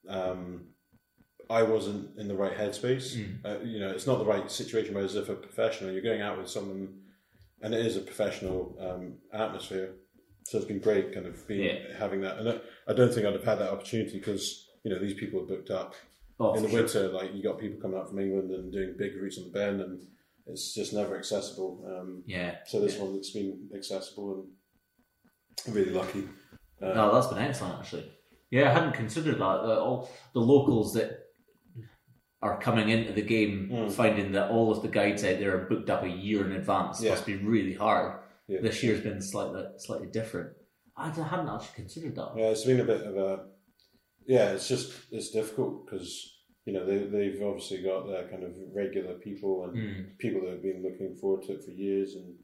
[0.09, 0.69] um,
[1.49, 3.15] I wasn't in the right headspace.
[3.15, 3.45] Mm.
[3.45, 4.93] Uh, you know, it's not the right situation.
[4.93, 6.99] Whereas if a professional, you're going out with someone,
[7.61, 9.95] and it is a professional um, atmosphere.
[10.45, 11.97] So it's been great, kind of being Yeah.
[11.97, 12.37] having that.
[12.39, 15.45] And I, don't think I'd have had that opportunity because you know these people are
[15.45, 15.95] booked up
[16.39, 16.79] Oh, in the sure.
[16.81, 19.51] winter, like you got people coming up from England and doing big routes on the
[19.51, 20.05] Ben, and
[20.45, 21.83] it's just never accessible.
[21.87, 22.57] Um, Yeah.
[22.65, 23.03] so this Yeah.
[23.03, 24.45] one that's been accessible
[25.65, 26.23] and really lucky.
[26.81, 28.11] Uh, No, that's been excellent actually.
[28.49, 29.41] Yeah, I hadn't considered that.
[29.41, 31.26] Uh, all the locals that
[32.41, 33.91] are coming into the game, Mm.
[33.91, 37.01] finding that all of the guides out there are booked up a year in advance,
[37.01, 37.11] Yeah.
[37.11, 38.19] must be really hard.
[38.47, 38.61] Yeah.
[38.61, 40.55] This year's been slightly slightly different.
[40.95, 42.33] I hadn't actually considered that.
[42.37, 43.45] Yeah, it's been a bit of a
[44.25, 44.51] yeah.
[44.53, 46.33] It's just it's difficult because
[46.65, 50.17] you know they they've obviously got their kind of regular people and Mm.
[50.19, 52.35] people that have been looking forward to it for years, and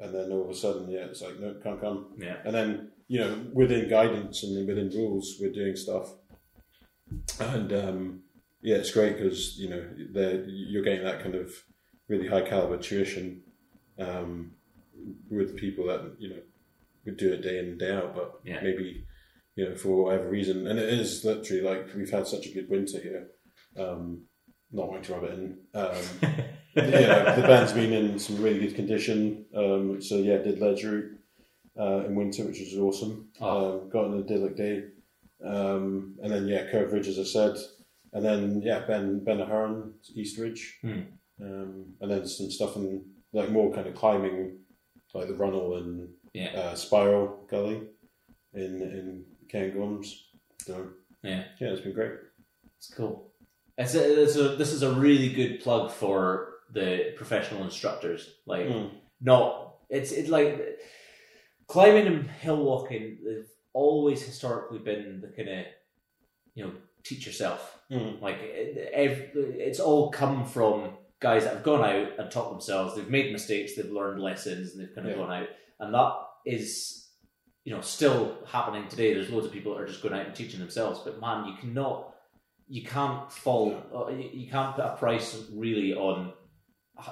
[0.00, 2.14] and then all of a sudden, yeah, it's like no, can't come.
[2.18, 2.36] Yeah.
[2.44, 6.14] And then you know within guidance and within rules, we're doing stuff,
[7.40, 8.22] and um,
[8.62, 9.84] yeah, it's great because you know
[10.46, 11.52] you're getting that kind of
[12.08, 13.42] really high caliber tuition
[13.98, 14.52] um,
[15.30, 16.40] with people that you know
[17.04, 18.60] would do it day in and day out, but Yeah.
[18.62, 19.04] maybe
[19.56, 22.68] you know for whatever reason, and it is literally like we've had such a good
[22.68, 23.28] winter here.
[23.76, 24.22] Um,
[24.70, 25.58] not wanting to rub it in.
[25.74, 25.96] Um,
[26.76, 29.46] yeah, the Ben's been in some really good condition.
[29.54, 31.18] Um, so yeah, did ledge route
[31.78, 33.28] uh, in winter, which was awesome.
[33.40, 33.80] Oh.
[33.82, 34.84] Um, got an idyllic day,
[35.44, 37.56] um, and then yeah, Curve Ridge, as I said,
[38.18, 41.02] and then yeah, Ben Ben Ahern, East Ridge, Hmm.
[41.40, 44.58] um, and then some stuff in like more kind of climbing,
[45.14, 46.50] like the Runnel and Yeah.
[46.60, 47.78] uh, Spiral Gully
[48.54, 50.06] in in Cairngorms.
[50.66, 50.74] So
[51.22, 51.44] Yeah.
[51.60, 52.12] yeah, it's been great.
[52.78, 53.32] It's cool.
[53.76, 58.22] It's a, it's a, this is a really good plug for the professional instructors.
[58.46, 58.90] Like, Mm.
[59.20, 60.78] not it's it's like
[61.66, 63.18] climbing and hill walking.
[63.24, 65.66] They've always historically been the kind of
[66.54, 66.72] you know
[67.04, 67.78] teach yourself.
[67.90, 68.20] Mm.
[68.20, 70.90] Like it, it's all come from
[71.20, 72.94] guys that have gone out and taught themselves.
[72.94, 73.74] They've made mistakes.
[73.74, 75.22] They've learned lessons, and they've kind of Yeah.
[75.24, 75.48] gone out.
[75.80, 76.12] And that
[76.46, 77.08] is
[77.64, 79.14] you know still happening today.
[79.14, 81.00] There's loads of people that are just going out and teaching themselves.
[81.04, 82.14] But man, you cannot.
[82.70, 83.74] You can't fall.
[83.94, 86.32] uh, You you can't put a price really on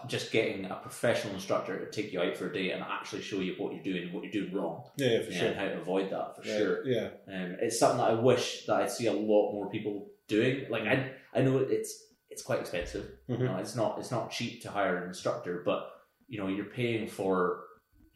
[0.08, 3.38] just getting a professional instructor to take you out for a day and actually show
[3.38, 5.48] you what you're doing and what you're doing wrong Yeah, yeah, for yeah, sure.
[5.48, 6.86] and how to avoid that for Yeah, sure.
[6.86, 10.66] Yeah, Um, it's something that I wish that I see a lot more people doing.
[10.70, 13.06] Like I, I know it's it's quite expensive.
[13.28, 13.38] Mhm.
[13.38, 15.88] You know, it's not it's not cheap to hire an instructor, but
[16.28, 17.64] you know you're paying for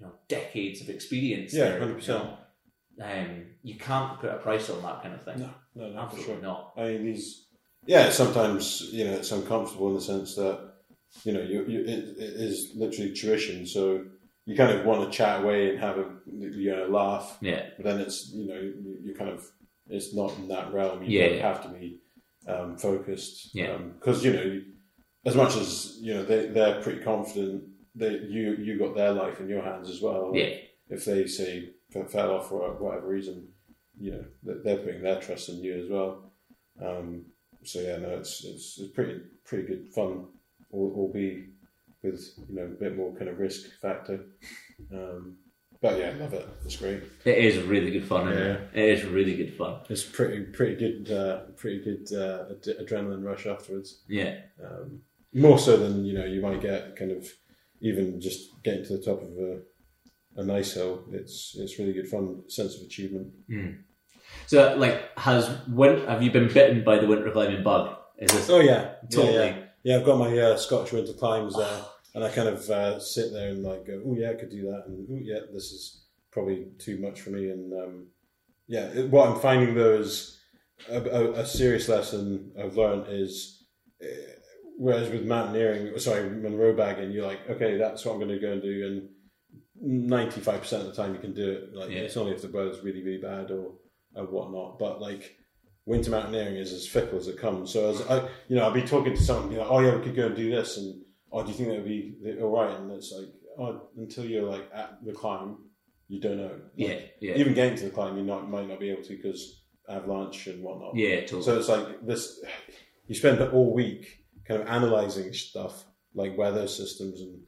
[0.00, 1.54] you know decades of experience.
[1.54, 2.08] Yeah, there, 100%.
[2.08, 2.36] You, know.
[3.04, 5.38] um, you can't put a price on that kind of thing.
[5.38, 6.42] No, no, no, for Absolutely sure.
[6.42, 6.72] not.
[6.76, 7.46] I mean, these.
[7.86, 10.69] Yeah, sometimes you know it's uncomfortable in the sense that
[11.24, 14.04] you know you, you it, it is literally tuition, so
[14.46, 17.84] you kind of want to chat away and have a you know laugh, Yeah, but
[17.84, 19.44] then it's you know you, you kind of
[19.88, 21.02] it's not in that realm.
[21.02, 21.52] You Yeah, don't yeah.
[21.52, 22.00] have to be
[22.46, 23.76] um, focused, Yeah.
[23.76, 24.60] because you know
[25.26, 27.64] as much as you know they they're pretty confident
[27.96, 30.32] that you you got their life in your hands as well.
[30.34, 30.54] yeah,
[30.88, 31.70] if they say
[32.10, 33.48] fell off for whatever reason,
[33.98, 36.32] you know, that they're putting their trust in you as well.
[36.80, 37.26] Um,
[37.64, 40.26] so yeah, no, it's it's, it's pretty pretty good fun.
[40.70, 41.46] Will, will be
[42.02, 44.20] with you know a bit more kind of risk factor.
[44.92, 45.36] Um,
[45.82, 46.46] but yeah, I love it.
[46.64, 47.02] It's great.
[47.24, 48.28] It is really good fun.
[48.28, 48.34] Yeah.
[48.34, 48.60] it?
[48.74, 49.80] it is really good fun.
[49.88, 54.02] It's pretty pretty good uh, pretty good uh, ad- adrenaline rush afterwards.
[54.08, 55.00] Yeah, Um,
[55.32, 57.26] more so than you know you might get kind of
[57.80, 59.60] even just getting to the top of a,
[60.36, 61.04] a nice hill.
[61.12, 63.28] It's it's really good fun, sense of achievement.
[64.46, 67.96] So, like, has win- have you been bitten by the winter climbing bug?
[68.18, 69.34] Is this Oh yeah, Totally.
[69.34, 69.64] Yeah, yeah.
[69.82, 71.82] Yeah, I've got my uh, Scottish winter climbs there,
[72.14, 74.62] and I kind of uh, sit there and like go, oh yeah, I could do
[74.62, 77.50] that, and oh yeah, this is probably too much for me.
[77.50, 78.06] And um,
[78.66, 80.38] yeah, it- what I'm finding though is
[80.90, 83.64] a, a, a serious lesson I've learned is,
[84.02, 84.06] uh,
[84.76, 88.52] whereas with mountaineering, sorry, Munro bagging, you're like, okay, that's what I'm going to go
[88.52, 89.08] and do, and
[89.82, 91.74] 95 percent of the time you can do it.
[91.74, 92.00] Like Yeah.
[92.00, 93.72] it's only if the weather's really really bad or
[94.14, 95.36] or whatnot, but like
[95.90, 97.72] winter mountaineering is as fickle as it comes.
[97.72, 100.04] So as I, you know, I'll be talking to someone, be like, oh yeah, we
[100.04, 102.78] could go and do this, and oh, do you think that would be all right?
[102.78, 103.26] And it's like,
[103.58, 105.56] oh, until you're like at the climb,
[106.06, 106.60] you don't know.
[106.76, 109.62] Yeah, yeah, Even getting to the climb, you not, might not be able to because
[109.88, 110.94] avalanche and whatnot.
[110.94, 111.42] yeah, totally.
[111.42, 112.40] So it's like this.
[113.08, 115.84] You spend all week kind of analyzing stuff
[116.14, 117.40] like weather systems and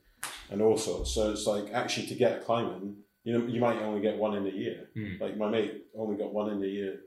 [0.51, 1.14] and all sorts.
[1.14, 4.45] So it's like actually to get climbing, you know, you might only get one in
[4.45, 4.88] a year.
[4.97, 5.20] Mm.
[5.20, 6.99] Like my mate only got one in a year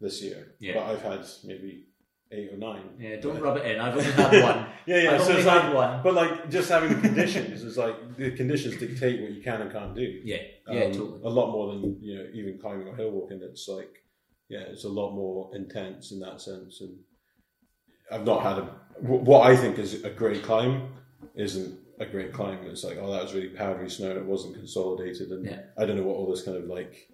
[0.00, 0.74] this year, Yeah.
[0.74, 1.84] but I've had maybe
[2.30, 2.82] eight or nine.
[3.00, 3.42] yeah, don't Right.
[3.42, 3.80] rub it in.
[3.80, 4.66] I've only had one.
[4.86, 5.14] Yeah, yeah.
[5.14, 6.02] I've so only it's had like, one.
[6.02, 9.70] but like just having the conditions is like the conditions dictate what you can and
[9.72, 10.02] can't do.
[10.24, 11.20] Yeah, yeah, Um, totally.
[11.24, 13.40] A lot more than you know, even climbing or hill walking.
[13.42, 13.90] It's like,
[14.48, 16.80] yeah, it's a lot more intense in that sense.
[16.80, 16.98] And
[18.10, 18.64] I've not had a
[19.00, 20.94] what I think is a great climb
[21.34, 22.58] isn't a great climb.
[22.64, 24.10] It's like, oh, that was really powdery snow.
[24.10, 25.60] It wasn't consolidated, and Yeah.
[25.76, 27.08] I don't know what all this kind of like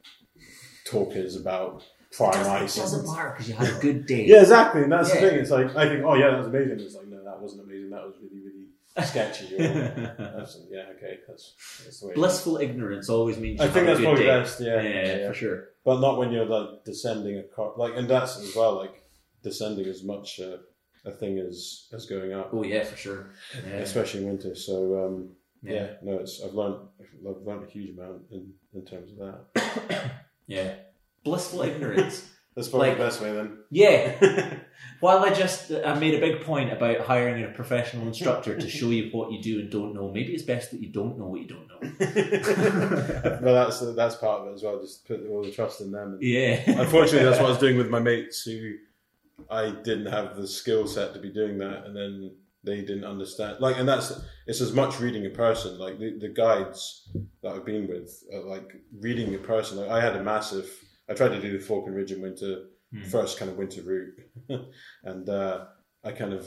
[0.85, 1.83] talk is about
[2.17, 2.77] prime It ice.
[2.77, 4.27] doesn't matter because you had a good day.
[4.27, 4.83] Yeah, exactly.
[4.83, 5.21] And that's Yeah.
[5.21, 5.39] the thing.
[5.41, 6.81] It's like I think, oh yeah, that was amazing.
[6.81, 7.91] It's like, no, that wasn't amazing.
[7.91, 9.57] That was really, really sketchy.
[9.57, 9.61] Or,
[10.71, 11.55] yeah, okay, that's,
[11.85, 12.15] that's the way.
[12.15, 13.61] Blissful ignorance always means.
[13.61, 14.29] I think that's a good probably day.
[14.41, 14.61] best.
[14.61, 15.69] Yeah, Yeah, for sure.
[15.85, 17.73] But not when you're like descending a car.
[17.77, 18.77] Like, and that's as well.
[18.77, 19.03] Like
[19.43, 20.59] descending as much uh,
[21.05, 23.27] a thing as as going up, Oh yeah, for sure.
[23.67, 23.75] Yeah.
[23.79, 24.55] especially in winter.
[24.55, 25.31] So um,
[25.63, 25.73] yeah.
[25.75, 25.87] Yeah.
[26.03, 26.77] no, it's I've learned
[27.29, 30.11] I've learned a huge amount in in terms of that.
[30.47, 30.75] Yeah.
[31.25, 32.31] Blissful ignorance.
[32.55, 33.59] That's probably Like- the best way then.
[33.71, 34.55] Yeah.
[35.01, 38.91] While I just I made a big point about hiring a professional instructor to show
[38.91, 41.41] you what you do and don't know, maybe it's best that you don't know what
[41.41, 43.39] you don't know.
[43.43, 44.81] well, that's that's part of it as well.
[44.81, 46.15] Just put all the trust in them.
[46.15, 46.63] And Yeah.
[46.81, 48.75] Unfortunately, that's what I was doing with my mates who
[49.51, 53.57] I didn't have the skill set to be doing that, and then they didn't understand.
[53.61, 54.13] Like, and that's
[54.47, 55.79] it's as much reading a person.
[55.79, 57.09] Like the, the guides
[57.43, 59.79] that I've been with, are like reading a person.
[59.79, 60.71] Like I had a massive.
[61.09, 63.03] I tried to do the Fiacaill Ridge in winter, Hmm.
[63.05, 64.15] first kind of winter route,
[65.05, 65.65] and uh,
[66.05, 66.47] I kind of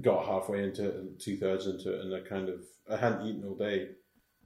[0.00, 3.26] got halfway into it and two thirds into it, and I kind of I hadn't
[3.26, 3.90] eaten all day.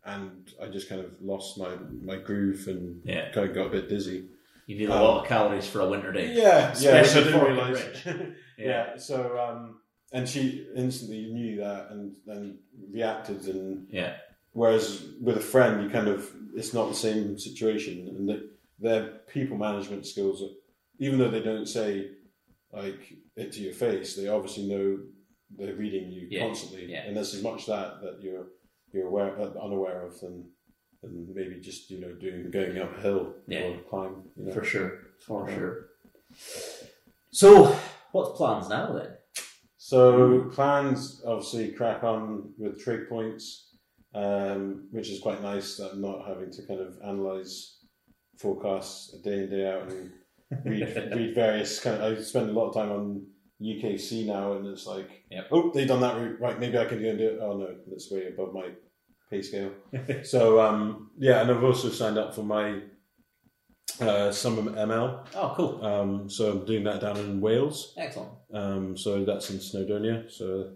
[0.05, 1.71] And I just kind of lost my,
[2.03, 3.31] my groove and Yeah.
[3.33, 4.29] kind of got a bit dizzy.
[4.67, 6.33] You need a lot of calories for a winter day.
[6.35, 8.05] Yeah, yeah, I didn't realise.
[8.07, 8.35] Ridge.
[8.59, 8.97] yeah.
[8.97, 9.81] so um,
[10.13, 12.59] and she instantly knew that and and
[12.93, 14.17] reacted, and Yeah.
[14.53, 18.43] whereas with a friend, you kind of it's not the same situation, and
[18.79, 19.03] their
[19.33, 20.43] people management skills,
[20.99, 22.11] even though they don't say
[22.73, 24.99] like it to your face, they obviously know
[25.57, 27.05] they're reading you Yeah, constantly, yeah.
[27.07, 28.49] and there's as much that that you're
[28.93, 30.51] you're aware uh, unaware of than.
[31.03, 33.63] than maybe just you know doing going uphill Yeah.
[33.69, 34.25] or climb.
[34.37, 34.53] You know.
[34.53, 34.91] For sure.
[35.27, 35.75] For sure.
[37.31, 37.77] So,
[38.13, 39.11] what's plans now then?
[39.77, 43.75] So plans obviously crack on with trig points,
[44.15, 47.78] um, which is quite nice that I'm not having to kind of analyze
[48.39, 50.11] forecasts a day in day out and
[50.65, 52.19] read read various kind of.
[52.19, 53.27] I spend a lot of time on
[53.61, 55.49] UKC now, and it's like, Yep.
[55.51, 56.59] oh, they've done that route, right?
[56.59, 57.39] Maybe I can go and do it.
[57.43, 58.71] Oh no, that's way above my
[59.31, 59.73] pay scale.
[60.23, 62.81] so um, yeah, and I've also signed up for my
[64.01, 65.27] uh, summer ML.
[65.35, 65.85] Oh, cool.
[65.85, 67.95] Um, so I'm doing that down in Wales.
[67.99, 68.31] Excellent.
[68.55, 70.31] Um, so that's in Snowdonia.
[70.31, 70.73] So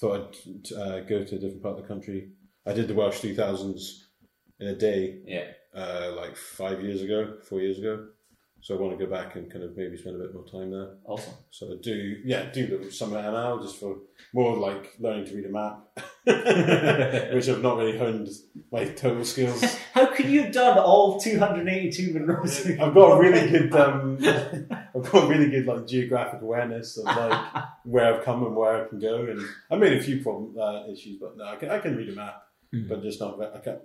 [0.00, 2.30] thought I'd uh, go to a different part of the country.
[2.66, 3.80] I did the Welsh 3000s
[4.62, 5.46] in a day, Yeah.
[5.74, 8.06] uh, like five years ago, four years ago.
[8.60, 10.70] So I want to go back and kind of maybe spend a bit more time
[10.70, 10.90] there.
[11.04, 11.34] Awesome.
[11.50, 11.94] So I do,
[12.24, 13.96] yeah, do the summer ML just for
[14.32, 15.80] more like learning to read a map,
[17.34, 18.28] which I've not really honed
[18.70, 19.60] my total skills.
[19.94, 22.64] How could you have done all 282 Monroes?
[22.66, 24.18] I've got a really good, um,
[24.94, 28.84] I've got a really good like geographic awareness of like where I've come and where
[28.84, 29.40] I can go, and
[29.72, 32.14] I made a few problem uh, issues, but no, I can I can read a
[32.14, 32.88] map, Mhm.
[32.88, 33.42] but just not.
[33.42, 33.80] I can't,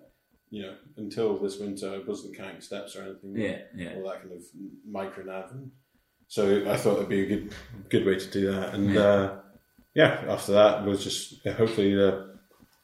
[0.49, 3.35] you know, until this winter, I wasn't counting steps or anything.
[3.35, 3.93] Yeah, yeah.
[3.95, 4.43] all that kind of
[4.85, 5.51] micro nav
[6.29, 7.53] so I thought it'd be a good
[7.89, 8.73] good way to do that.
[8.73, 9.01] And Yeah.
[9.01, 9.39] uh,
[9.93, 12.21] yeah, after that was just hopefully uh,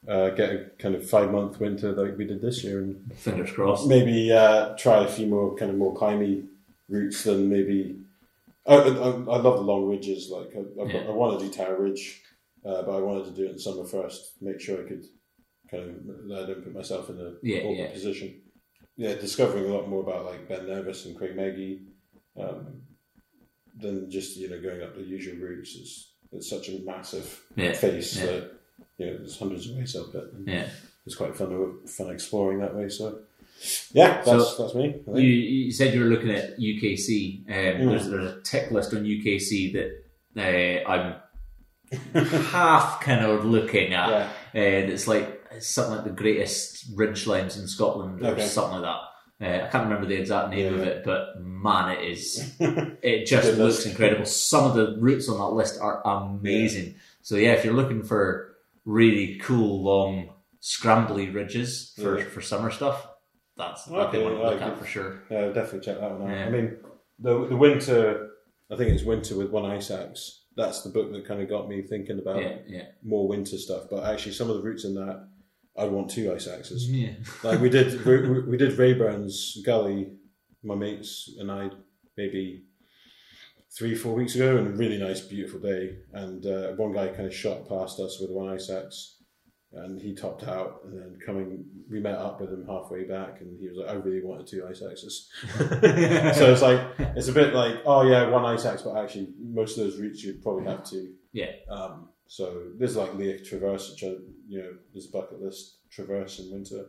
[0.08, 3.52] uh, get a kind of five month winter like we did this year, and Fingers
[3.52, 3.86] crossed.
[3.86, 6.46] maybe uh, try a few more kind of more climby
[6.88, 7.96] routes than maybe.
[8.66, 10.30] I, I, I love the long ridges.
[10.30, 11.00] Like I, I, Yeah.
[11.08, 12.22] I want to do Tower Ridge,
[12.64, 14.32] uh, but I wanted to do it in summer first.
[14.40, 15.04] Make sure I could
[15.76, 17.92] kind of that I don't put myself in a Yeah, awkward yeah.
[17.92, 18.40] position.
[18.96, 21.80] Yeah, discovering a lot more about like Ben Nevis and Creag Meagaidh,
[22.38, 22.82] um,
[23.76, 25.76] than just you know going up the usual routes.
[25.76, 28.26] It's it's such a massive Yeah, face yeah.
[28.26, 28.52] that
[28.98, 30.32] you know there's hundreds of ways up it.
[30.32, 30.68] And Yeah.
[31.06, 32.88] it's quite fun fun exploring that way.
[32.88, 33.20] So
[33.92, 35.00] yeah, that's So, that's me.
[35.14, 37.44] You, you said you were looking at UKC.
[37.48, 37.90] Um, Mm.
[37.90, 39.90] there's, there's a tick list on UKC that
[40.36, 41.14] uh, I'm
[42.14, 44.08] half kind of looking at.
[44.08, 44.30] yeah.
[44.60, 48.46] and it's like it's something like the greatest ridge lines in Scotland or Okay.
[48.46, 49.00] something like that.
[49.40, 52.54] Uh, I can't remember the exact name Yeah, of it, but man, it is.
[53.02, 54.24] It just looks incredible.
[54.26, 56.94] Some of the routes on that list are amazing.
[57.22, 60.30] So yeah, if you're looking for really cool, long,
[60.62, 62.24] scrambly ridges for, Yeah.
[62.26, 63.06] for summer stuff,
[63.56, 65.22] that's a Okay, one to look at for sure.
[65.30, 66.36] Yeah, definitely check that one out.
[66.36, 66.46] Yeah.
[66.46, 66.76] I mean,
[67.18, 68.30] the the winter.
[68.70, 70.44] I think it's winter with one ice axe.
[70.56, 73.84] That's the book that kind of got me thinking about Yeah, yeah, more winter stuff.
[73.90, 75.28] But actually, some of the routes in that,
[75.76, 76.88] I'd want two ice axes.
[76.90, 77.14] yeah.
[77.42, 80.12] like we did, we, we did Raeburn's Gully,
[80.62, 81.70] my mates and I,
[82.16, 82.64] maybe
[83.76, 85.96] three, four weeks ago, and a really nice, beautiful day.
[86.12, 89.16] And uh, one guy kind of shot past us with one ice axe,
[89.72, 90.82] and he topped out.
[90.84, 93.94] And then coming, we met up with him halfway back, and he was like, "I
[93.94, 96.80] really wanted two ice axes." so it's like
[97.16, 100.22] it's a bit like, oh yeah, one ice axe, but actually most of those routes
[100.22, 101.14] you'd probably have two.
[101.32, 101.50] Yeah.
[101.68, 104.14] Um, so there's like Leah Traverse, which I,
[104.46, 106.86] you know, there's a bucket list Traverse in winter,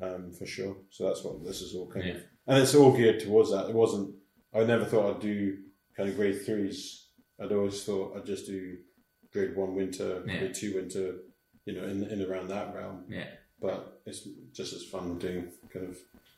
[0.00, 0.76] um, for sure.
[0.90, 2.16] So that's what this is all kind of,
[2.46, 3.68] and it's all geared towards that.
[3.68, 4.14] It wasn't.
[4.54, 5.58] I never thought I'd do
[5.96, 7.08] kind of grade threes.
[7.40, 8.76] I'd always thought I'd just do
[9.32, 10.38] grade one winter, Yeah.
[10.38, 11.16] grade two winter,
[11.64, 13.04] you know, in in around that realm.
[13.08, 13.26] Yeah.
[13.60, 15.96] But it's just as fun doing kind of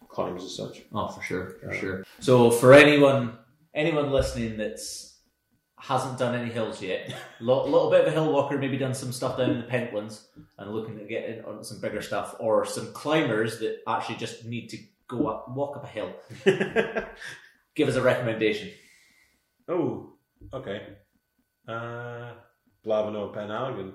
[0.08, 0.82] climbs as such.
[0.92, 1.80] Oh, for sure, for Yeah.
[1.80, 2.04] sure.
[2.20, 3.38] So for anyone
[3.72, 5.13] anyone listening that's
[5.84, 9.12] hasn't done any hills yet, a little bit of a hill walker, maybe done some
[9.12, 10.24] stuff down in the Pentlands
[10.56, 14.46] and looking to get in on some bigger stuff, or some climbers that actually just
[14.46, 14.78] need to
[15.08, 16.12] go up, walk up a hill.
[17.74, 18.70] Give us a recommendation.
[19.68, 20.14] Oh,
[20.54, 20.80] okay.
[21.68, 22.32] Uh,
[22.86, 23.92] Blaven or Penhagen,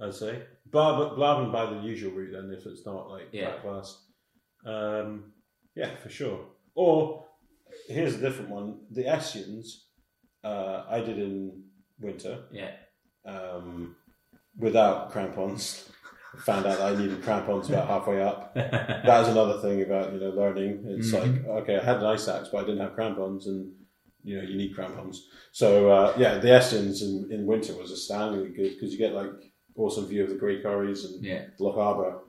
[0.00, 0.42] I'd say.
[0.70, 3.50] Blaven, Blaven by the usual route then, if it's not like Yeah.
[3.50, 4.04] Clach Glas.
[4.64, 5.32] Um,
[5.74, 6.46] yeah, for sure.
[6.74, 7.26] Or
[7.86, 9.66] here's a different one: the Easains.
[10.44, 11.62] Uh, I did in
[12.00, 12.72] winter Yeah,
[13.24, 13.94] um,
[14.58, 15.88] without crampons.
[16.46, 18.54] Found out that I needed crampons about halfway up.
[18.56, 20.84] That was another thing about you know learning.
[20.88, 21.20] It's Mhm.
[21.20, 23.70] like okay, I had an ice axe, but I didn't have crampons, and
[24.24, 25.28] you know you need crampons.
[25.52, 29.30] So uh, yeah, the Easains in, in winter was astoundingly good because you get like
[29.76, 32.20] awesome view of the Grey Corries and yeah, Loch Arbor.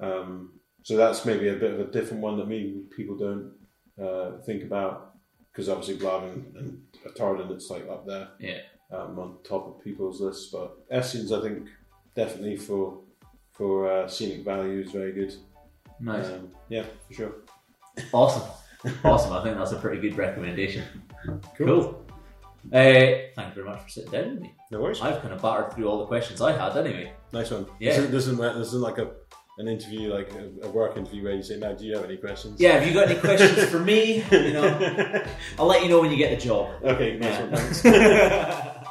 [0.00, 3.52] Um, so that's maybe a bit of a different one that maybe people don't
[4.00, 5.07] uh, think about
[5.58, 6.80] because obviously Blaven and
[7.16, 8.58] Tardin it's like up there yeah.
[8.92, 10.50] um, on top of people's lists.
[10.52, 11.66] But Easains, I think,
[12.14, 13.00] definitely for
[13.50, 15.34] for uh, scenic value is very good.
[15.98, 17.32] Nice, Um, yeah, for sure.
[18.12, 18.48] awesome,
[19.02, 19.32] awesome.
[19.32, 20.84] I think that's a pretty good recommendation.
[21.56, 22.06] Cool.
[22.72, 24.54] Uh, thank you very much for sitting down with me.
[24.70, 25.00] No worries.
[25.00, 27.12] I've kind of battered through all the questions I had anyway.
[27.32, 27.66] Nice one.
[27.80, 27.98] Yeah.
[27.98, 29.10] This isn't, this isn't like a
[29.58, 32.16] an interview, like a, a work interview where you say, "Now, do you have any
[32.16, 34.24] questions?" Yeah, have you got any questions for me?
[34.32, 35.24] You know,
[35.58, 36.70] I'll let you know when you get the job.
[36.82, 37.18] okay.
[37.18, 37.56] Nice one.
[37.56, 38.78] Thanks.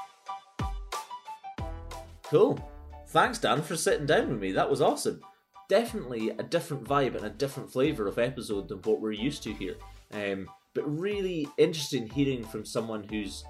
[2.30, 2.60] Cool.
[3.08, 4.52] Thanks, Dan, for sitting down with me.
[4.52, 5.22] That was awesome.
[5.70, 9.54] Definitely a different vibe and a different flavour of episode than what we're used to
[9.54, 9.76] here.
[10.12, 13.46] Um, but really interesting hearing from someone who's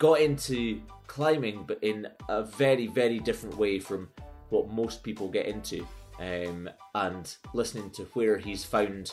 [0.00, 4.08] got into climbing, but in a very, very different way from
[4.48, 5.86] what most people get into.
[6.18, 9.12] Um, and listening to where he's found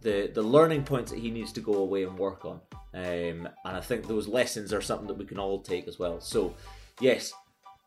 [0.00, 2.60] the the learning points that he needs to go away and work on.
[2.94, 6.20] Um, and I think those lessons are something that we can all take as well.
[6.20, 6.54] So,
[7.00, 7.32] yes,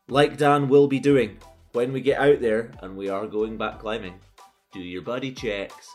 [0.08, 1.38] like Dan will be doing
[1.74, 4.20] when we get out there and we are going back climbing,
[4.72, 5.90] do your buddy checks.